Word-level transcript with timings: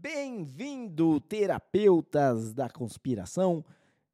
Bem-vindo, 0.00 1.18
terapeutas 1.18 2.54
da 2.54 2.70
conspiração, 2.70 3.64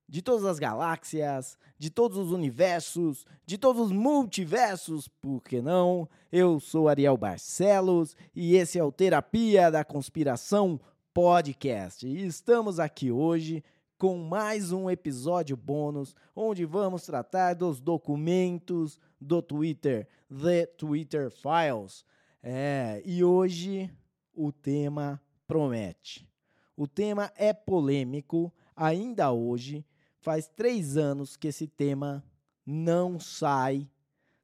de 0.08 0.22
todas 0.22 0.46
as 0.46 0.58
galáxias, 0.58 1.58
de 1.78 1.90
todos 1.90 2.16
os 2.16 2.32
universos, 2.32 3.26
de 3.44 3.58
todos 3.58 3.82
os 3.82 3.92
multiversos, 3.92 5.08
por 5.08 5.42
que 5.42 5.60
não? 5.60 6.08
Eu 6.32 6.58
sou 6.58 6.88
Ariel 6.88 7.18
Barcelos 7.18 8.16
e 8.34 8.56
esse 8.56 8.78
é 8.78 8.82
o 8.82 8.90
Terapia 8.90 9.70
da 9.70 9.84
Conspiração 9.84 10.80
Podcast. 11.12 12.06
E 12.06 12.24
estamos 12.24 12.80
aqui 12.80 13.12
hoje 13.12 13.62
com 13.98 14.16
mais 14.16 14.72
um 14.72 14.88
episódio 14.88 15.54
bônus, 15.54 16.16
onde 16.34 16.64
vamos 16.64 17.04
tratar 17.04 17.52
dos 17.52 17.78
documentos 17.78 18.98
do 19.20 19.42
Twitter, 19.42 20.08
The 20.30 20.64
Twitter 20.64 21.30
Files. 21.30 22.06
É, 22.42 23.02
e 23.04 23.22
hoje 23.22 23.90
o 24.34 24.50
tema 24.50 25.20
promete. 25.46 26.28
O 26.76 26.86
tema 26.86 27.32
é 27.36 27.52
polêmico 27.52 28.52
ainda 28.76 29.30
hoje. 29.32 29.84
Faz 30.20 30.48
três 30.48 30.96
anos 30.96 31.36
que 31.36 31.48
esse 31.48 31.66
tema 31.66 32.24
não 32.66 33.20
sai 33.20 33.88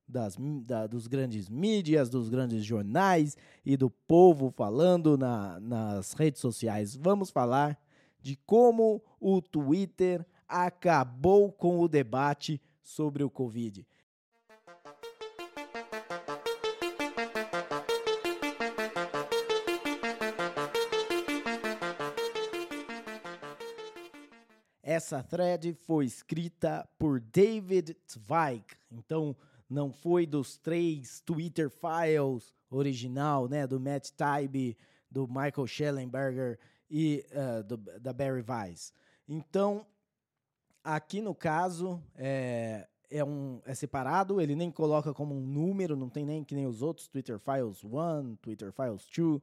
das, 0.07 0.37
da, 0.65 0.87
dos 0.87 1.07
grandes 1.07 1.49
mídias, 1.49 2.11
dos 2.11 2.29
grandes 2.29 2.65
jornais 2.65 3.37
e 3.65 3.77
do 3.77 3.89
povo 3.89 4.51
falando 4.51 5.17
na, 5.17 5.59
nas 5.61 6.13
redes 6.13 6.41
sociais. 6.41 6.95
Vamos 6.95 7.31
falar 7.31 7.81
de 8.21 8.37
como 8.45 9.03
o 9.19 9.41
Twitter 9.41 10.27
acabou 10.47 11.53
com 11.53 11.81
o 11.81 11.89
debate 11.89 12.61
sobre 12.83 13.23
o 13.23 13.31
Covid. 13.31 13.87
Essa 24.91 25.23
thread 25.23 25.73
foi 25.73 26.05
escrita 26.05 26.85
por 26.99 27.21
David 27.21 27.97
Zweig. 28.11 28.65
Então, 28.91 29.37
não 29.69 29.93
foi 29.93 30.27
dos 30.27 30.59
três 30.59 31.21
Twitter 31.21 31.71
files 31.71 32.53
original, 32.69 33.49
né? 33.49 33.69
Do 33.69 33.79
Matt 33.79 34.11
Taibbi, 34.11 34.77
do 35.09 35.29
Michael 35.29 35.69
Schellenberger 35.69 36.59
e 36.91 37.25
uh, 37.31 37.63
do, 37.63 37.77
da 38.01 38.13
Barry 38.13 38.45
Weiss. 38.45 38.93
Então, 39.29 39.87
aqui 40.83 41.21
no 41.21 41.37
caso, 41.37 42.03
é, 42.17 42.89
é, 43.09 43.25
um, 43.25 43.63
é 43.65 43.77
separado, 43.77 44.41
ele 44.41 44.57
nem 44.57 44.73
coloca 44.73 45.15
como 45.15 45.37
um 45.37 45.41
número, 45.41 45.95
não 45.95 46.11
tem 46.11 46.27
nem 46.27 46.43
que 46.43 46.57
nem 46.57 46.67
os 46.67 46.83
outros, 46.83 47.07
Twitter 47.07 47.39
Files 47.39 47.85
1, 47.85 48.35
Twitter 48.43 48.73
Files 48.73 49.07
2. 49.17 49.37
Uh, 49.37 49.41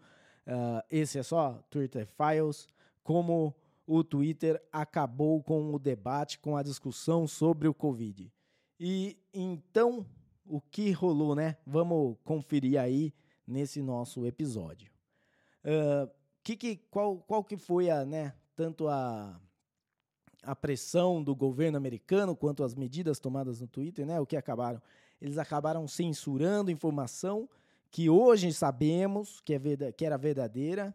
esse 0.92 1.18
é 1.18 1.24
só 1.24 1.64
Twitter 1.70 2.06
Files. 2.06 2.68
Como 3.02 3.56
o 3.88 4.04
Twitter 4.04 4.62
acabou 4.72 5.42
com 5.42 5.74
o 5.74 5.80
debate, 5.80 6.40
com 6.40 6.58
a 6.58 6.62
discussão 6.62 7.26
sobre 7.26 7.70
o 7.70 7.74
Covid. 7.74 8.30
E 8.78 9.18
então, 9.34 10.06
o 10.46 10.60
que 10.60 10.92
rolou, 10.92 11.34
né? 11.34 11.58
Vamos 11.66 12.18
conferir 12.24 12.80
aí 12.80 13.14
nesse 13.48 13.82
nosso 13.82 14.26
episódio. 14.26 14.92
Uh, 15.64 16.12
que, 16.44 16.58
que, 16.58 16.76
qual, 16.92 17.18
qual 17.20 17.44
que 17.44 17.58
foi 17.58 17.90
a, 17.90 18.06
né, 18.06 18.34
tanto 18.56 18.88
a, 18.88 19.40
a 20.44 20.56
pressão 20.56 21.24
do 21.24 21.36
governo 21.36 21.78
americano 21.78 22.36
quanto 22.36 22.64
as 22.64 22.76
medidas 22.76 23.20
tomadas 23.20 23.62
no 23.62 23.68
Twitter, 23.68 24.06
né? 24.06 24.20
O 24.20 24.26
que 24.26 24.36
acabaram? 24.36 24.82
Eles 25.22 25.38
acabaram 25.38 25.88
censurando 25.88 26.70
informação 26.70 27.50
que 27.90 28.10
hoje 28.10 28.52
sabemos 28.54 29.40
que, 29.42 29.54
é, 29.54 29.92
que 29.94 30.06
era 30.06 30.18
verdadeira, 30.18 30.94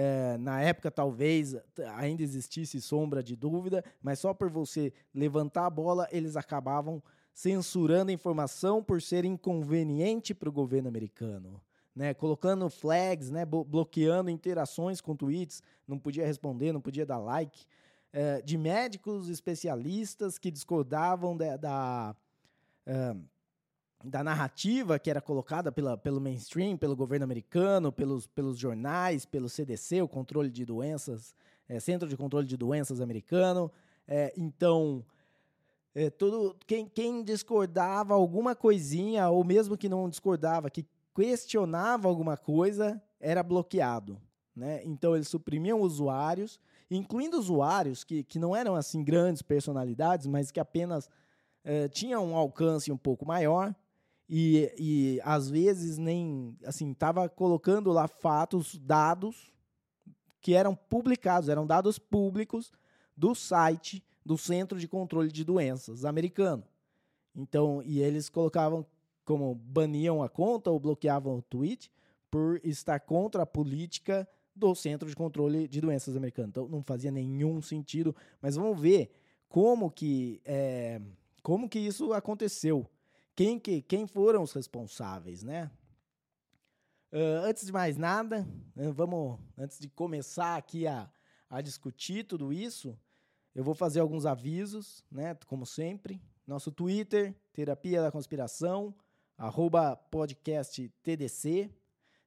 é, 0.00 0.38
na 0.38 0.60
época, 0.60 0.92
talvez 0.92 1.56
ainda 1.96 2.22
existisse 2.22 2.80
sombra 2.80 3.20
de 3.20 3.34
dúvida, 3.34 3.84
mas 4.00 4.20
só 4.20 4.32
por 4.32 4.48
você 4.48 4.92
levantar 5.12 5.66
a 5.66 5.70
bola, 5.70 6.06
eles 6.12 6.36
acabavam 6.36 7.02
censurando 7.34 8.12
a 8.12 8.14
informação 8.14 8.80
por 8.80 9.02
ser 9.02 9.24
inconveniente 9.24 10.32
para 10.32 10.48
o 10.48 10.52
governo 10.52 10.88
americano. 10.88 11.60
Né, 11.96 12.14
colocando 12.14 12.70
flags, 12.70 13.28
né, 13.28 13.44
bloqueando 13.44 14.30
interações 14.30 15.00
com 15.00 15.16
tweets, 15.16 15.64
não 15.84 15.98
podia 15.98 16.24
responder, 16.24 16.72
não 16.72 16.80
podia 16.80 17.04
dar 17.04 17.18
like, 17.18 17.66
é, 18.12 18.40
de 18.40 18.56
médicos 18.56 19.28
especialistas 19.28 20.38
que 20.38 20.48
discordavam 20.48 21.36
da, 21.36 21.56
da 21.56 22.16
é, 22.86 23.16
da 24.04 24.22
narrativa 24.22 24.98
que 24.98 25.10
era 25.10 25.20
colocada 25.20 25.72
pela, 25.72 25.96
pelo 25.96 26.20
mainstream, 26.20 26.76
pelo 26.76 26.94
governo 26.94 27.24
americano, 27.24 27.90
pelos, 27.90 28.26
pelos 28.26 28.58
jornais, 28.58 29.24
pelo 29.24 29.48
CDC, 29.48 30.02
o 30.02 30.08
controle 30.08 30.50
de 30.50 30.64
doenças, 30.64 31.34
é, 31.68 31.80
Centro 31.80 32.08
de 32.08 32.16
Controle 32.16 32.46
de 32.46 32.56
Doenças 32.56 33.00
americano. 33.00 33.70
É, 34.06 34.32
então, 34.36 35.04
é, 35.94 36.12
quem, 36.66 36.86
quem 36.86 37.22
discordava 37.22 38.14
alguma 38.14 38.54
coisinha, 38.54 39.28
ou 39.28 39.42
mesmo 39.42 39.76
que 39.76 39.88
não 39.88 40.08
discordava, 40.08 40.70
que 40.70 40.86
questionava 41.14 42.08
alguma 42.08 42.36
coisa, 42.36 43.02
era 43.20 43.42
bloqueado. 43.42 44.20
Né? 44.54 44.80
Então, 44.84 45.14
eles 45.14 45.28
suprimiam 45.28 45.80
usuários, 45.80 46.60
incluindo 46.90 47.38
usuários 47.38 48.04
que, 48.04 48.22
que 48.22 48.38
não 48.38 48.54
eram 48.54 48.76
assim 48.76 49.02
grandes 49.02 49.42
personalidades, 49.42 50.26
mas 50.26 50.50
que 50.50 50.60
apenas 50.60 51.10
é, 51.64 51.88
tinham 51.88 52.24
um 52.24 52.36
alcance 52.36 52.90
um 52.90 52.96
pouco 52.96 53.26
maior, 53.26 53.74
e, 54.28 54.72
e 54.78 55.20
às 55.24 55.48
vezes 55.48 55.96
nem 55.96 56.56
assim 56.64 56.92
estava 56.92 57.28
colocando 57.28 57.90
lá 57.90 58.06
fatos, 58.06 58.76
dados 58.76 59.50
que 60.40 60.54
eram 60.54 60.74
publicados, 60.74 61.48
eram 61.48 61.66
dados 61.66 61.98
públicos 61.98 62.70
do 63.16 63.34
site 63.34 64.04
do 64.24 64.36
Centro 64.36 64.78
de 64.78 64.86
Controle 64.86 65.32
de 65.32 65.44
Doenças 65.44 66.04
americano. 66.04 66.62
Então, 67.34 67.82
e 67.82 68.00
eles 68.00 68.28
colocavam 68.28 68.84
como 69.24 69.54
baniam 69.54 70.22
a 70.22 70.28
conta 70.28 70.70
ou 70.70 70.78
bloqueavam 70.78 71.38
o 71.38 71.42
tweet 71.42 71.90
por 72.30 72.60
estar 72.62 73.00
contra 73.00 73.42
a 73.42 73.46
política 73.46 74.28
do 74.54 74.74
Centro 74.74 75.08
de 75.08 75.16
Controle 75.16 75.66
de 75.66 75.80
Doenças 75.80 76.16
americano. 76.16 76.48
Então, 76.48 76.68
não 76.68 76.82
fazia 76.82 77.10
nenhum 77.10 77.62
sentido. 77.62 78.14
Mas 78.42 78.56
vamos 78.56 78.78
ver 78.80 79.10
como 79.48 79.90
que 79.90 80.40
é, 80.44 81.00
como 81.42 81.68
que 81.68 81.78
isso 81.78 82.12
aconteceu 82.12 82.86
quem, 83.38 83.56
que, 83.56 83.80
quem 83.82 84.04
foram 84.04 84.42
os 84.42 84.52
responsáveis, 84.52 85.44
né? 85.44 85.70
Uh, 87.12 87.44
antes 87.44 87.64
de 87.64 87.70
mais 87.70 87.96
nada, 87.96 88.44
né, 88.74 88.90
vamos, 88.90 89.38
antes 89.56 89.78
de 89.78 89.88
começar 89.88 90.56
aqui 90.56 90.88
a, 90.88 91.08
a 91.48 91.60
discutir 91.60 92.24
tudo 92.24 92.52
isso, 92.52 92.98
eu 93.54 93.62
vou 93.62 93.76
fazer 93.76 94.00
alguns 94.00 94.26
avisos, 94.26 95.04
né? 95.08 95.36
Como 95.46 95.64
sempre. 95.64 96.20
Nosso 96.44 96.72
Twitter, 96.72 97.32
Terapia 97.52 98.02
da 98.02 98.10
Conspiração, 98.10 98.92
arroba 99.36 99.94
podcast 99.94 100.88
TDC. 101.04 101.70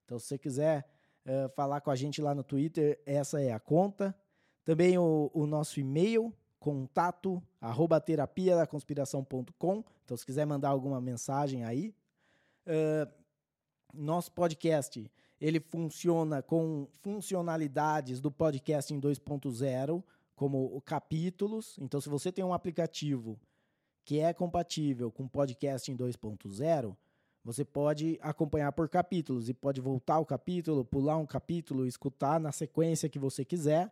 Então, 0.06 0.18
se 0.18 0.28
você 0.28 0.38
quiser 0.38 0.90
uh, 1.26 1.50
falar 1.50 1.82
com 1.82 1.92
a 1.92 1.96
gente 1.98 2.22
lá 2.22 2.34
no 2.34 2.42
Twitter, 2.42 3.02
essa 3.06 3.42
é 3.42 3.52
a 3.52 3.60
conta. 3.60 4.18
Também 4.64 4.98
o, 4.98 5.30
o 5.34 5.46
nosso 5.46 5.78
e-mail, 5.78 6.34
contato 6.62 7.42
arroba 7.60 8.00
terapia 8.00 8.56
da 8.56 8.68
conspiração.com. 8.68 9.84
Então, 10.06 10.16
se 10.16 10.26
quiser 10.26 10.46
mandar 10.46 10.70
alguma 10.70 11.02
mensagem 11.02 11.66
aí. 11.66 11.94
Uh, 12.68 13.12
nosso 13.94 14.32
podcast 14.32 15.12
ele 15.42 15.60
funciona 15.60 16.44
com 16.44 16.88
funcionalidades 17.02 18.22
do 18.22 18.32
podcast 18.32 18.94
em 18.94 19.02
2.0, 19.02 20.04
como 20.36 20.80
capítulos. 20.82 21.80
Então, 21.80 22.00
se 22.00 22.08
você 22.08 22.32
tem 22.32 22.46
um 22.46 22.54
aplicativo 22.54 23.40
que 24.06 24.20
é 24.20 24.32
compatível 24.34 25.12
com 25.12 25.28
podcast 25.28 25.92
em 25.92 25.98
2.0, 25.98 26.96
você 27.44 27.66
pode 27.66 28.20
acompanhar 28.22 28.72
por 28.72 28.88
capítulos 28.88 29.50
e 29.50 29.54
pode 29.54 29.82
voltar 29.82 30.20
o 30.20 30.26
capítulo, 30.26 30.86
pular 30.86 31.18
um 31.18 31.26
capítulo, 31.26 31.88
escutar 31.88 32.40
na 32.40 32.52
sequência 32.52 33.10
que 33.10 33.18
você 33.18 33.44
quiser. 33.44 33.92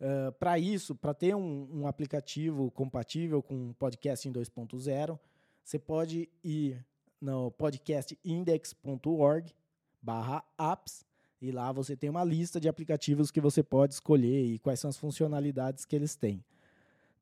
Uh, 0.00 0.30
para 0.32 0.58
isso, 0.58 0.94
para 0.94 1.14
ter 1.14 1.34
um, 1.34 1.68
um, 1.72 1.86
aplicativo 1.86 2.70
compatível 2.70 3.42
com 3.42 3.72
podcast 3.72 4.28
em 4.28 4.32
2.0, 4.32 5.18
você 5.64 5.78
pode 5.78 6.28
ir 6.44 6.84
no 7.20 7.50
podcastindex.org 7.52 9.54
barra 10.02 10.44
apps 10.58 11.04
e 11.40 11.50
lá 11.50 11.72
você 11.72 11.96
tem 11.96 12.10
uma 12.10 12.22
lista 12.22 12.60
de 12.60 12.68
aplicativos 12.68 13.30
que 13.30 13.40
você 13.40 13.62
pode 13.62 13.94
escolher 13.94 14.44
e 14.44 14.58
quais 14.58 14.80
são 14.80 14.90
as 14.90 14.98
funcionalidades 14.98 15.84
que 15.84 15.96
eles 15.96 16.14
têm. 16.14 16.44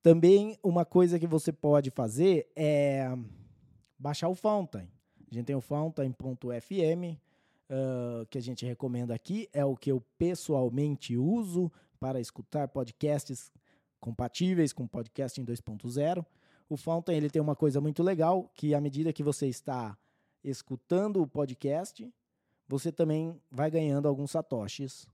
Também 0.03 0.59
uma 0.63 0.85
coisa 0.85 1.19
que 1.19 1.27
você 1.27 1.53
pode 1.53 1.91
fazer 1.91 2.51
é 2.55 3.09
baixar 3.99 4.29
o 4.29 4.35
Fountain. 4.35 4.89
A 5.31 5.35
gente 5.35 5.47
tem 5.47 5.57
o 5.57 5.61
fountain.fm, 5.61 7.19
uh, 7.71 8.27
que 8.31 8.39
a 8.39 8.41
gente 8.41 8.65
recomenda 8.65 9.15
aqui, 9.15 9.49
é 9.53 9.65
o 9.65 9.75
que 9.75 9.91
eu 9.91 10.01
pessoalmente 10.19 11.17
uso 11.17 11.73
para 12.05 12.21
escutar 12.21 12.69
podcasts 12.69 13.51
compatíveis 13.99 14.75
com 14.75 14.87
podcast 14.87 15.41
em 15.41 15.45
2.0. 15.47 16.23
O 16.69 16.77
Fountain 16.77 17.17
ele 17.17 17.31
tem 17.31 17.41
uma 17.41 17.57
coisa 17.57 17.81
muito 17.81 18.03
legal, 18.03 18.51
que 18.55 18.75
à 18.75 18.81
medida 18.81 19.11
que 19.11 19.23
você 19.23 19.47
está 19.47 19.97
escutando 20.45 21.23
o 21.23 21.27
podcast, 21.27 22.07
você 22.69 22.93
também 22.93 23.41
vai 23.51 23.71
ganhando 23.71 24.07
alguns 24.07 24.33
satoshis 24.33 25.09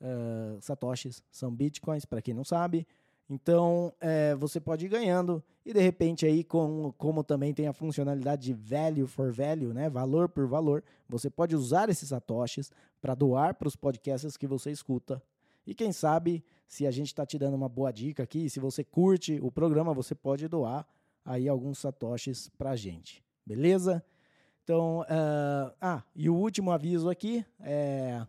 uh, 0.00 0.60
satoshis 0.60 1.24
são 1.28 1.52
bitcoins, 1.52 2.04
para 2.04 2.22
quem 2.22 2.34
não 2.34 2.44
sabe. 2.44 2.86
Então, 3.28 3.92
é, 4.00 4.36
você 4.36 4.60
pode 4.60 4.86
ir 4.86 4.88
ganhando 4.88 5.42
e 5.66 5.72
de 5.72 5.80
repente 5.80 6.24
aí, 6.24 6.44
com, 6.44 6.94
como 6.96 7.24
também 7.24 7.52
tem 7.52 7.66
a 7.66 7.72
funcionalidade 7.72 8.42
de 8.42 8.54
value 8.54 9.08
for 9.08 9.32
value, 9.32 9.74
né, 9.74 9.90
valor 9.90 10.28
por 10.28 10.46
valor, 10.46 10.84
você 11.08 11.28
pode 11.28 11.56
usar 11.56 11.88
esses 11.88 12.10
satoshis 12.10 12.70
para 13.02 13.16
doar 13.16 13.56
para 13.56 13.66
os 13.66 13.74
podcasts 13.74 14.36
que 14.36 14.46
você 14.46 14.70
escuta. 14.70 15.20
E 15.68 15.74
quem 15.74 15.92
sabe, 15.92 16.42
se 16.66 16.86
a 16.86 16.90
gente 16.90 17.08
está 17.08 17.26
te 17.26 17.38
dando 17.38 17.52
uma 17.52 17.68
boa 17.68 17.92
dica 17.92 18.22
aqui, 18.22 18.48
se 18.48 18.58
você 18.58 18.82
curte 18.82 19.38
o 19.42 19.52
programa, 19.52 19.92
você 19.92 20.14
pode 20.14 20.48
doar 20.48 20.88
aí 21.22 21.46
alguns 21.46 21.78
satoshis 21.78 22.48
para 22.56 22.70
a 22.70 22.76
gente, 22.76 23.22
beleza? 23.44 24.02
Então, 24.64 25.00
uh, 25.00 25.70
ah, 25.78 26.02
e 26.16 26.30
o 26.30 26.34
último 26.34 26.70
aviso 26.70 27.10
aqui 27.10 27.44
é 27.60 28.26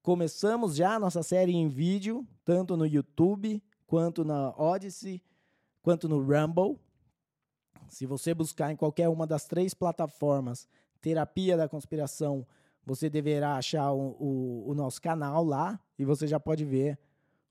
começamos 0.00 0.76
já 0.76 0.94
a 0.94 1.00
nossa 1.00 1.24
série 1.24 1.56
em 1.56 1.66
vídeo, 1.66 2.24
tanto 2.44 2.76
no 2.76 2.86
YouTube 2.86 3.60
quanto 3.84 4.24
na 4.24 4.50
Odyssey, 4.56 5.20
quanto 5.82 6.08
no 6.08 6.20
Rumble. 6.22 6.78
Se 7.88 8.06
você 8.06 8.32
buscar 8.32 8.70
em 8.70 8.76
qualquer 8.76 9.08
uma 9.08 9.26
das 9.26 9.44
três 9.44 9.74
plataformas 9.74 10.68
Terapia 11.00 11.56
da 11.56 11.68
Conspiração, 11.68 12.46
você 12.86 13.10
deverá 13.10 13.56
achar 13.56 13.92
o, 13.92 14.16
o, 14.18 14.70
o 14.70 14.74
nosso 14.74 15.02
canal 15.02 15.44
lá 15.44 15.78
e 15.98 16.04
você 16.04 16.26
já 16.26 16.38
pode 16.38 16.64
ver 16.64 16.96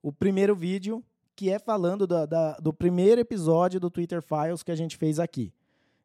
o 0.02 0.12
primeiro 0.12 0.56
vídeo, 0.56 1.04
que 1.36 1.50
é 1.50 1.60
falando 1.60 2.08
do, 2.08 2.26
da, 2.26 2.54
do 2.54 2.72
primeiro 2.72 3.20
episódio 3.20 3.80
do 3.80 3.92
Twitter 3.92 4.22
Files 4.22 4.64
que 4.64 4.72
a 4.72 4.76
gente 4.76 4.96
fez 4.96 5.20
aqui. 5.20 5.54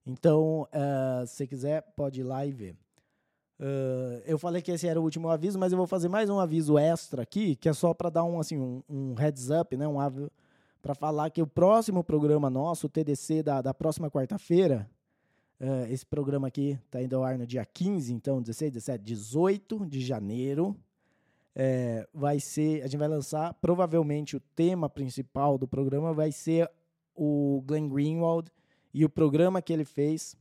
Então, 0.05 0.63
uh, 0.63 1.27
se 1.27 1.47
quiser, 1.47 1.83
pode 1.95 2.21
ir 2.21 2.25
lá 2.25 2.45
e 2.45 2.51
ver. 2.51 2.75
Uh, 3.61 4.23
eu 4.25 4.39
falei 4.39 4.63
que 4.63 4.73
esse 4.73 4.89
era 4.89 4.99
o 4.99 5.05
último 5.05 5.29
aviso, 5.29 5.59
mas 5.59 5.71
eu 5.71 5.79
vou 5.79 5.87
fazer 5.87 6.09
mais 6.09 6.29
um 6.31 6.41
aviso 6.41 6.79
extra 6.79 7.23
aqui, 7.23 7.55
que 7.55 7.69
é 7.69 7.73
só 7.73 7.95
para 7.95 8.09
dar 8.09 8.25
um, 8.25 8.41
assim, 8.41 8.59
um, 8.59 8.83
um, 8.89 9.15
heads 9.15 9.51
up, 9.51 9.77
né? 9.77 9.87
Um 9.87 9.99
para 10.81 10.95
falar 10.95 11.29
que 11.29 11.43
o 11.43 11.47
próximo 11.47 12.03
programa 12.03 12.49
nosso, 12.49 12.87
o 12.87 12.91
TDC 12.91 13.43
da, 13.43 13.61
da 13.61 13.75
próxima 13.75 14.11
quarta-feira, 14.11 14.89
uh, 15.61 15.91
esse 15.91 16.05
programa 16.05 16.49
aqui 16.49 16.79
está 16.87 17.03
indo 17.03 17.17
ao 17.17 17.25
ar 17.25 17.39
no 17.39 17.47
dia 17.47 17.65
15, 17.65 18.13
então 18.13 18.41
16, 18.41 18.73
17, 18.73 19.05
18 19.05 19.87
de 19.87 20.01
janeiro. 20.01 20.77
É, 21.55 22.09
vai 22.15 22.39
ser, 22.39 22.83
a 22.83 22.87
gente 22.87 22.99
vai 22.99 23.09
lançar, 23.09 23.53
provavelmente 23.55 24.37
o 24.37 24.41
tema 24.41 24.89
principal 24.89 25.59
do 25.59 25.67
programa 25.67 26.13
vai 26.15 26.31
ser 26.31 26.71
o 27.15 27.63
Glenn 27.67 27.89
Greenwald 27.89 28.51
e 28.95 29.05
o 29.05 29.09
programa 29.09 29.61
que 29.61 29.73
ele 29.73 29.85
fez, 29.85 30.37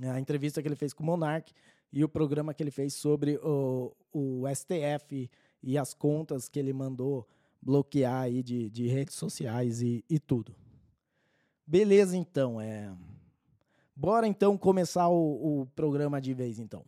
a 0.00 0.18
entrevista 0.20 0.62
que 0.62 0.68
ele 0.68 0.76
fez 0.76 0.92
com 0.92 1.02
o 1.02 1.06
Monark, 1.06 1.52
e 1.92 2.02
o 2.02 2.08
programa 2.08 2.54
que 2.54 2.62
ele 2.62 2.70
fez 2.70 2.94
sobre 2.94 3.36
o, 3.42 3.94
o 4.12 4.44
STF 4.54 5.30
e 5.62 5.76
as 5.76 5.92
contas 5.92 6.48
que 6.48 6.58
ele 6.58 6.72
mandou 6.72 7.28
bloquear 7.60 8.22
aí 8.22 8.42
de, 8.42 8.70
de 8.70 8.88
redes 8.88 9.14
sociais 9.14 9.82
e, 9.82 10.04
e 10.08 10.18
tudo. 10.18 10.54
Beleza, 11.66 12.16
então. 12.16 12.60
É... 12.60 12.92
Bora 14.02 14.26
então 14.26 14.58
começar 14.58 15.08
o, 15.08 15.60
o 15.60 15.66
programa 15.76 16.20
de 16.20 16.34
vez, 16.34 16.58
então. 16.58 16.84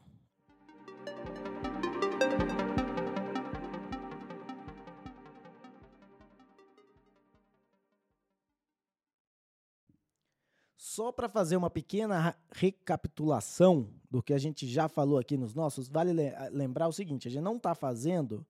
Só 10.76 11.12
para 11.12 11.28
fazer 11.28 11.56
uma 11.56 11.70
pequena 11.70 12.36
recapitulação 12.50 13.88
do 14.10 14.20
que 14.20 14.34
a 14.34 14.38
gente 14.38 14.66
já 14.66 14.88
falou 14.88 15.16
aqui 15.16 15.36
nos 15.36 15.54
nossos, 15.54 15.88
vale 15.88 16.12
lembrar 16.50 16.88
o 16.88 16.92
seguinte: 16.92 17.28
a 17.28 17.30
gente 17.30 17.44
não 17.44 17.58
está 17.58 17.76
fazendo 17.76 18.44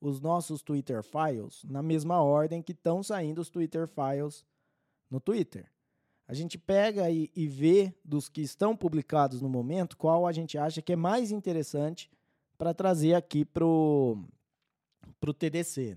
os 0.00 0.22
nossos 0.22 0.62
Twitter 0.62 1.02
Files 1.02 1.62
na 1.64 1.82
mesma 1.82 2.22
ordem 2.22 2.62
que 2.62 2.72
estão 2.72 3.02
saindo 3.02 3.42
os 3.42 3.50
Twitter 3.50 3.86
Files 3.86 4.42
no 5.10 5.20
Twitter. 5.20 5.70
A 6.28 6.34
gente 6.34 6.58
pega 6.58 7.08
e, 7.10 7.30
e, 7.36 7.46
vê 7.46 7.94
dos 8.04 8.28
que 8.28 8.40
estão 8.40 8.76
publicados 8.76 9.40
no 9.40 9.48
momento 9.48 9.96
qual 9.96 10.26
a 10.26 10.32
gente 10.32 10.58
acha 10.58 10.82
que 10.82 10.92
é 10.92 10.96
mais 10.96 11.30
interessante 11.30 12.10
para 12.58 12.74
trazer 12.74 13.14
aqui 13.14 13.44
para 13.44 13.64
o 13.64 14.24
TDC. 15.38 15.96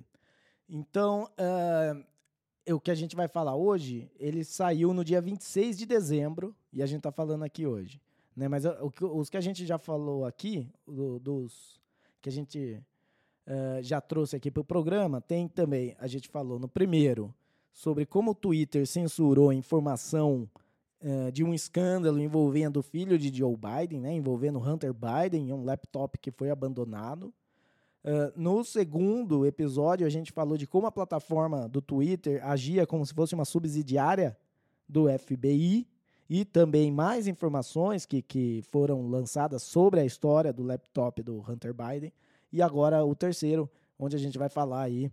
Então, 0.69 1.27
uh, 1.39 2.73
o 2.73 2.79
que 2.79 2.91
a 2.91 2.95
gente 2.95 3.15
vai 3.15 3.27
falar 3.27 3.55
hoje, 3.55 4.11
ele 4.19 4.43
saiu 4.43 4.93
no 4.93 5.03
dia 5.03 5.19
26 5.19 5.77
de 5.77 5.85
dezembro 5.87 6.55
e 6.71 6.83
a 6.83 6.85
gente 6.85 6.99
está 6.99 7.11
falando 7.11 7.43
aqui 7.43 7.65
hoje. 7.65 7.99
Né? 8.35 8.47
Mas 8.47 8.65
o, 8.65 8.93
os 9.15 9.29
que 9.29 9.37
a 9.37 9.41
gente 9.41 9.65
já 9.65 9.79
falou 9.79 10.25
aqui, 10.25 10.69
do, 10.85 11.19
dos 11.19 11.81
que 12.21 12.29
a 12.29 12.31
gente 12.31 12.79
uh, 13.47 13.81
já 13.81 13.99
trouxe 13.99 14.35
aqui 14.35 14.51
para 14.51 14.61
o 14.61 14.65
programa, 14.65 15.19
tem 15.19 15.47
também, 15.47 15.95
a 15.99 16.05
gente 16.05 16.29
falou 16.29 16.59
no 16.59 16.67
primeiro, 16.67 17.33
sobre 17.71 18.05
como 18.05 18.31
o 18.31 18.35
Twitter 18.35 18.85
censurou 18.85 19.53
informação 19.53 20.49
uh, 21.01 21.31
de 21.31 21.43
um 21.43 21.53
escândalo 21.53 22.19
envolvendo 22.19 22.77
o 22.77 22.83
filho 22.83 23.17
de 23.17 23.35
Joe 23.35 23.55
Biden, 23.55 24.01
né? 24.01 24.13
envolvendo 24.13 24.59
Hunter 24.59 24.93
Biden, 24.93 25.53
um 25.53 25.63
laptop 25.63 26.17
que 26.19 26.31
foi 26.31 26.49
abandonado. 26.49 27.33
Uh, 28.03 28.31
no 28.35 28.63
segundo 28.63 29.45
episódio, 29.45 30.07
a 30.07 30.09
gente 30.09 30.31
falou 30.31 30.57
de 30.57 30.65
como 30.65 30.87
a 30.87 30.91
plataforma 30.91 31.67
do 31.67 31.81
Twitter 31.81 32.45
agia 32.45 32.87
como 32.87 33.05
se 33.05 33.13
fosse 33.13 33.35
uma 33.35 33.45
subsidiária 33.45 34.37
do 34.87 35.05
FBI 35.19 35.87
e 36.29 36.45
também 36.45 36.91
mais 36.91 37.27
informações 37.27 38.05
que, 38.05 38.21
que 38.21 38.61
foram 38.69 39.09
lançadas 39.09 39.63
sobre 39.63 39.99
a 39.99 40.05
história 40.05 40.53
do 40.53 40.63
laptop 40.63 41.21
do 41.23 41.39
Hunter 41.39 41.73
Biden. 41.73 42.13
E 42.53 42.61
agora 42.61 43.03
o 43.03 43.15
terceiro, 43.15 43.69
onde 43.97 44.15
a 44.15 44.19
gente 44.19 44.37
vai 44.37 44.47
falar 44.47 44.83
aí 44.83 45.11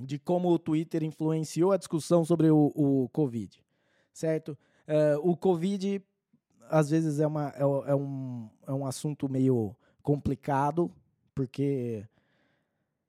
de 0.00 0.18
como 0.18 0.50
o 0.50 0.58
Twitter 0.58 1.02
influenciou 1.02 1.72
a 1.72 1.76
discussão 1.76 2.24
sobre 2.24 2.50
o, 2.50 2.72
o 2.74 3.08
Covid, 3.10 3.62
certo? 4.12 4.56
Uh, 4.88 5.30
o 5.30 5.36
Covid, 5.36 6.02
às 6.68 6.90
vezes, 6.90 7.20
é, 7.20 7.26
uma, 7.26 7.50
é, 7.50 7.62
é, 7.62 7.94
um, 7.94 8.48
é 8.66 8.72
um 8.72 8.86
assunto 8.86 9.28
meio 9.28 9.74
complicado, 10.02 10.90
porque 11.34 12.04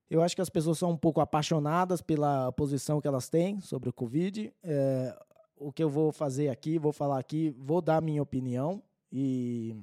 eu 0.10 0.22
acho 0.22 0.36
que 0.36 0.42
as 0.42 0.50
pessoas 0.50 0.78
são 0.78 0.92
um 0.92 0.98
pouco 0.98 1.20
apaixonadas 1.20 2.02
pela 2.02 2.52
posição 2.52 3.02
que 3.02 3.08
elas 3.08 3.30
têm 3.30 3.60
sobre 3.60 3.90
o 3.90 3.94
Covid. 3.94 4.54
É, 4.64 5.18
o 5.58 5.72
que 5.72 5.84
eu 5.84 5.90
vou 5.90 6.12
fazer 6.12 6.50
aqui, 6.50 6.78
vou 6.78 6.92
falar 6.92 7.20
aqui, 7.20 7.50
vou 7.58 7.82
dar 7.82 8.02
minha 8.02 8.22
opinião 8.22 8.82
e 9.12 9.76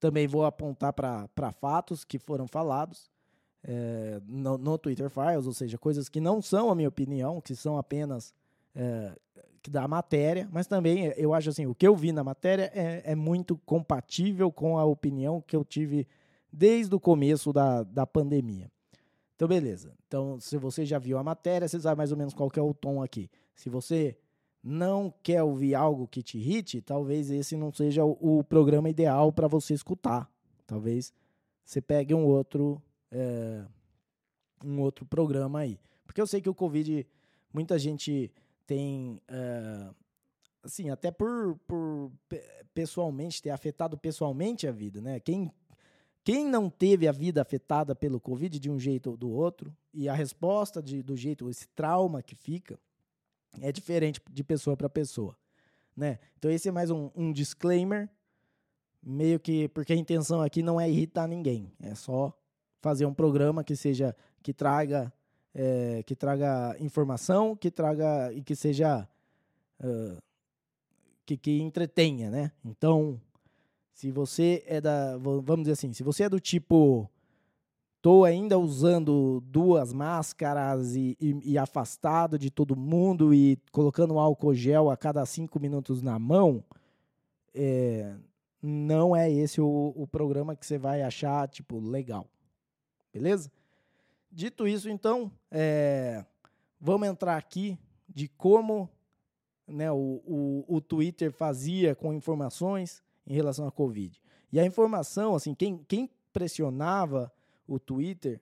também 0.00 0.26
vou 0.26 0.44
apontar 0.44 0.92
para 0.92 1.52
fatos 1.52 2.04
que 2.04 2.18
foram 2.18 2.46
falados 2.46 3.10
é, 3.64 4.20
no, 4.26 4.56
no, 4.56 4.78
Twitter 4.78 5.10
Files, 5.10 5.46
ou 5.46 5.52
seja, 5.52 5.76
coisas 5.76 6.08
que 6.08 6.20
não 6.20 6.40
são 6.40 6.70
a 6.70 6.74
minha 6.74 6.88
opinião, 6.88 7.40
que 7.40 7.54
são 7.54 7.76
apenas 7.76 8.34
é, 8.74 9.12
da 9.68 9.86
matéria, 9.88 10.48
mas 10.52 10.66
também 10.66 11.12
eu 11.16 11.34
acho 11.34 11.50
assim, 11.50 11.66
o 11.66 11.74
que 11.74 11.86
eu 11.86 11.94
vi 11.94 12.12
na 12.12 12.24
matéria 12.24 12.70
é, 12.74 13.02
é 13.12 13.14
muito 13.14 13.56
compatível 13.66 14.50
com 14.50 14.78
a 14.78 14.84
opinião 14.84 15.42
que 15.46 15.56
eu 15.56 15.64
tive 15.64 16.06
desde 16.52 16.94
o 16.94 17.00
começo 17.00 17.52
da, 17.52 17.82
da 17.82 18.06
pandemia. 18.06 18.70
Então, 19.36 19.46
beleza. 19.46 19.92
Então, 20.06 20.40
se 20.40 20.56
você 20.56 20.84
já 20.84 20.98
viu 20.98 21.18
a 21.18 21.22
matéria, 21.22 21.68
você 21.68 21.78
sabe 21.78 21.98
mais 21.98 22.10
ou 22.10 22.18
menos 22.18 22.34
qual 22.34 22.50
é 22.56 22.60
o 22.60 22.74
tom 22.74 23.02
aqui. 23.02 23.30
Se 23.54 23.68
você 23.68 24.16
não 24.62 25.14
quer 25.22 25.42
ouvir 25.42 25.74
algo 25.74 26.08
que 26.08 26.22
te 26.22 26.38
irrite, 26.38 26.80
talvez 26.80 27.30
esse 27.30 27.56
não 27.56 27.72
seja 27.72 28.04
o, 28.04 28.16
o 28.20 28.44
programa 28.44 28.90
ideal 28.90 29.32
para 29.32 29.46
você 29.46 29.74
escutar. 29.74 30.28
Talvez 30.66 31.12
você 31.64 31.80
pegue 31.80 32.14
um 32.14 32.24
outro, 32.24 32.82
é, 33.10 33.64
um 34.64 34.80
outro 34.80 35.06
programa 35.06 35.60
aí. 35.60 35.78
Porque 36.06 36.20
eu 36.20 36.26
sei 36.26 36.40
que 36.40 36.48
o 36.48 36.54
Covid, 36.54 37.06
muita 37.52 37.78
gente 37.78 38.30
tem, 38.66 39.20
é, 39.28 39.90
assim, 40.62 40.90
até 40.90 41.10
por, 41.10 41.58
por 41.66 42.12
pessoalmente, 42.74 43.42
ter 43.42 43.50
afetado 43.50 43.96
pessoalmente 43.96 44.66
a 44.66 44.72
vida, 44.72 45.00
né? 45.00 45.20
Quem 45.20 45.52
quem 46.28 46.46
não 46.46 46.68
teve 46.68 47.08
a 47.08 47.12
vida 47.12 47.40
afetada 47.40 47.94
pelo 47.94 48.20
Covid 48.20 48.58
de 48.58 48.68
um 48.68 48.78
jeito 48.78 49.08
ou 49.08 49.16
do 49.16 49.30
outro, 49.30 49.74
e 49.94 50.10
a 50.10 50.14
resposta 50.14 50.82
de, 50.82 51.02
do 51.02 51.16
jeito, 51.16 51.48
esse 51.48 51.66
trauma 51.68 52.22
que 52.22 52.34
fica, 52.34 52.78
é 53.62 53.72
diferente 53.72 54.20
de 54.30 54.44
pessoa 54.44 54.76
para 54.76 54.90
pessoa. 54.90 55.34
Né? 55.96 56.18
Então, 56.36 56.50
esse 56.50 56.68
é 56.68 56.70
mais 56.70 56.90
um, 56.90 57.10
um 57.16 57.32
disclaimer, 57.32 58.10
meio 59.02 59.40
que 59.40 59.68
porque 59.68 59.94
a 59.94 59.96
intenção 59.96 60.42
aqui 60.42 60.62
não 60.62 60.78
é 60.78 60.90
irritar 60.90 61.26
ninguém, 61.26 61.72
é 61.80 61.94
só 61.94 62.38
fazer 62.80 63.06
um 63.06 63.14
programa 63.14 63.64
que 63.64 63.76
seja 63.76 64.14
que 64.42 64.52
traga 64.52 65.12
é, 65.54 66.02
que 66.04 66.14
traga 66.14 66.76
informação, 66.78 67.56
que 67.56 67.70
traga 67.70 68.32
e 68.32 68.42
que 68.42 68.54
seja 68.54 69.08
uh, 69.80 70.22
que, 71.26 71.36
que 71.36 71.60
entretenha, 71.60 72.30
né? 72.30 72.52
Então 72.64 73.20
se 73.98 74.12
você 74.12 74.62
é 74.64 74.80
da. 74.80 75.16
Vamos 75.16 75.62
dizer 75.62 75.72
assim, 75.72 75.92
se 75.92 76.04
você 76.04 76.22
é 76.22 76.28
do 76.28 76.38
tipo. 76.38 77.10
Tô 78.00 78.22
ainda 78.22 78.56
usando 78.56 79.42
duas 79.44 79.92
máscaras 79.92 80.94
e, 80.94 81.16
e, 81.20 81.54
e 81.54 81.58
afastado 81.58 82.38
de 82.38 82.48
todo 82.48 82.76
mundo 82.76 83.34
e 83.34 83.58
colocando 83.72 84.20
álcool 84.20 84.54
gel 84.54 84.88
a 84.88 84.96
cada 84.96 85.26
cinco 85.26 85.58
minutos 85.58 86.00
na 86.00 86.16
mão. 86.16 86.62
É, 87.52 88.14
não 88.62 89.16
é 89.16 89.28
esse 89.28 89.60
o, 89.60 89.92
o 89.96 90.06
programa 90.06 90.54
que 90.54 90.64
você 90.64 90.78
vai 90.78 91.02
achar, 91.02 91.48
tipo, 91.48 91.80
legal. 91.80 92.28
Beleza? 93.18 93.50
Dito 94.30 94.68
isso, 94.68 94.88
então, 94.88 95.28
é, 95.50 96.24
vamos 96.80 97.08
entrar 97.08 97.36
aqui 97.36 97.76
de 98.08 98.28
como 98.28 98.88
né, 99.66 99.90
o, 99.90 100.22
o, 100.24 100.64
o 100.68 100.80
Twitter 100.80 101.32
fazia 101.32 101.96
com 101.96 102.14
informações 102.14 103.02
em 103.26 103.34
relação 103.34 103.66
à 103.66 103.72
Covid. 103.72 104.22
E 104.52 104.60
a 104.60 104.64
informação, 104.64 105.34
assim, 105.34 105.52
quem, 105.52 105.78
quem 105.78 106.08
pressionava 106.32 107.32
o 107.66 107.80
Twitter 107.80 108.40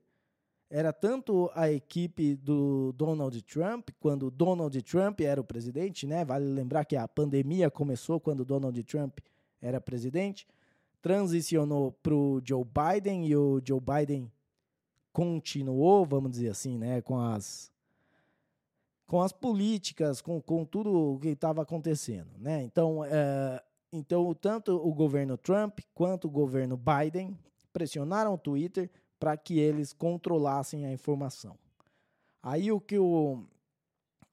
era 0.69 0.93
tanto 0.93 1.51
a 1.55 1.73
equipe 1.73 2.37
do 2.37 2.93
Donald 2.93 3.41
Trump, 3.45 3.89
quando 3.99 4.31
Donald 4.31 4.83
Trump 4.83 5.23
era 5.23 5.41
o 5.41 5.45
presidente, 5.45 6.07
né? 6.07 6.23
Vale 6.23 6.45
lembrar 6.45 6.85
que 6.85 6.97
a 6.97 7.09
pandemia 7.09 7.71
começou 7.71 8.21
quando 8.21 8.45
Donald 8.45 8.85
Trump 8.85 9.21
era 9.59 9.81
presidente, 9.81 10.47
transicionou 11.01 11.93
para 11.93 12.15
o 12.15 12.43
Joe 12.45 12.63
Biden 12.63 13.27
e 13.27 13.35
o 13.35 13.59
Joe 13.65 13.81
Biden 13.81 14.31
continuou, 15.17 16.05
vamos 16.05 16.31
dizer 16.31 16.51
assim, 16.51 16.77
né, 16.77 17.01
com 17.01 17.19
as 17.19 17.73
com 19.07 19.23
as 19.23 19.33
políticas, 19.33 20.21
com, 20.21 20.43
com 20.43 20.63
tudo 20.63 21.15
o 21.15 21.19
que 21.19 21.29
estava 21.29 21.63
acontecendo, 21.63 22.29
né? 22.39 22.63
Então, 22.65 23.03
é, 23.03 23.63
então 23.91 24.35
tanto 24.35 24.77
o 24.77 24.93
governo 24.93 25.39
Trump 25.39 25.79
quanto 25.95 26.27
o 26.27 26.31
governo 26.31 26.77
Biden 26.77 27.39
pressionaram 27.73 28.35
o 28.35 28.39
Twitter 28.39 28.91
para 29.19 29.39
que 29.39 29.59
eles 29.59 29.95
controlassem 29.95 30.85
a 30.85 30.93
informação. 30.93 31.57
Aí 32.43 32.71
o 32.71 32.79
que 32.79 32.99
o 32.99 33.43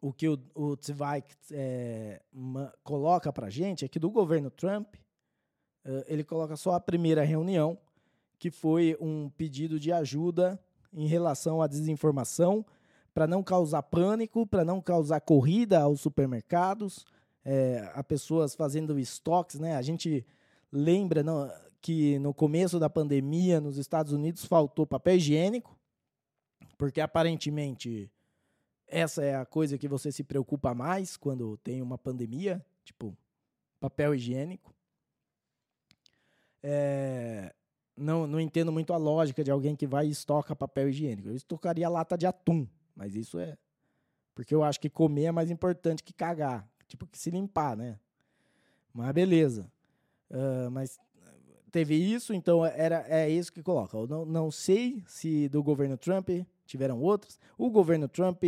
o 0.01 0.11
que 0.11 0.27
o, 0.27 0.37
o 0.53 0.75
Zweig 0.75 1.25
é, 1.49 2.21
coloca 2.83 3.31
para 3.31 3.49
gente 3.49 3.85
é 3.85 3.87
que 3.87 3.99
do 3.99 4.11
governo 4.11 4.51
Trump 4.51 4.95
uh, 4.95 6.03
ele 6.07 6.25
coloca 6.25 6.57
só 6.57 6.73
a 6.73 6.79
primeira 6.81 7.23
reunião 7.23 7.77
que 8.37 8.51
foi 8.51 8.97
um 8.99 9.29
pedido 9.29 9.79
de 9.79 9.89
ajuda 9.89 10.59
em 10.93 11.07
relação 11.07 11.61
à 11.61 11.67
desinformação 11.67 12.65
para 13.13 13.27
não 13.27 13.43
causar 13.43 13.83
pânico, 13.83 14.45
para 14.45 14.65
não 14.65 14.81
causar 14.81 15.21
corrida 15.21 15.81
aos 15.81 16.01
supermercados, 16.01 17.05
é, 17.45 17.91
a 17.93 18.03
pessoas 18.03 18.55
fazendo 18.55 18.97
estoques, 18.97 19.59
né? 19.59 19.75
A 19.75 19.81
gente 19.81 20.25
lembra 20.71 21.21
não, 21.21 21.51
que 21.81 22.17
no 22.19 22.33
começo 22.33 22.79
da 22.79 22.89
pandemia 22.89 23.59
nos 23.59 23.77
Estados 23.77 24.13
Unidos 24.13 24.45
faltou 24.45 24.87
papel 24.87 25.17
higiênico, 25.17 25.77
porque 26.77 27.01
aparentemente 27.01 28.09
essa 28.87 29.23
é 29.23 29.35
a 29.35 29.45
coisa 29.45 29.77
que 29.77 29.87
você 29.87 30.11
se 30.11 30.23
preocupa 30.23 30.73
mais 30.73 31.17
quando 31.17 31.57
tem 31.57 31.81
uma 31.81 31.97
pandemia, 31.97 32.65
tipo 32.83 33.15
papel 33.79 34.15
higiênico. 34.15 34.73
É, 36.61 37.53
não, 37.95 38.25
não 38.25 38.39
entendo 38.39 38.71
muito 38.71 38.93
a 38.93 38.97
lógica 38.97 39.43
de 39.43 39.51
alguém 39.51 39.75
que 39.75 39.87
vai 39.87 40.07
e 40.07 40.11
estoca 40.11 40.55
papel 40.55 40.89
higiênico. 40.89 41.29
Eu 41.29 41.35
estocaria 41.35 41.89
lata 41.89 42.17
de 42.17 42.25
atum, 42.25 42.67
mas 42.95 43.15
isso 43.15 43.39
é. 43.39 43.57
Porque 44.33 44.53
eu 44.53 44.63
acho 44.63 44.79
que 44.79 44.89
comer 44.89 45.25
é 45.25 45.31
mais 45.31 45.51
importante 45.51 46.03
que 46.03 46.13
cagar. 46.13 46.67
Tipo, 46.87 47.05
que 47.05 47.17
se 47.17 47.29
limpar, 47.29 47.77
né? 47.77 47.99
Mas 48.93 49.11
beleza. 49.11 49.71
Uh, 50.29 50.69
mas 50.71 50.99
teve 51.71 51.95
isso, 51.95 52.33
então 52.33 52.65
era, 52.65 53.03
é 53.07 53.29
isso 53.29 53.51
que 53.51 53.63
coloca. 53.63 53.97
Eu 53.97 54.07
não, 54.07 54.25
não 54.25 54.51
sei 54.51 55.03
se 55.07 55.49
do 55.49 55.63
governo 55.63 55.97
Trump 55.97 56.29
tiveram 56.65 56.99
outros. 57.01 57.39
O 57.57 57.69
governo 57.69 58.07
Trump, 58.07 58.43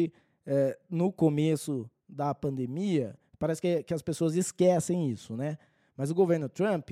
é, 0.46 0.78
no 0.90 1.12
começo 1.12 1.90
da 2.08 2.34
pandemia, 2.36 3.18
parece 3.40 3.62
que, 3.62 3.84
que 3.84 3.94
as 3.94 4.02
pessoas 4.02 4.36
esquecem 4.36 5.10
isso, 5.10 5.36
né? 5.36 5.58
Mas 5.98 6.12
o 6.12 6.16
governo 6.16 6.48
Trump, 6.48 6.92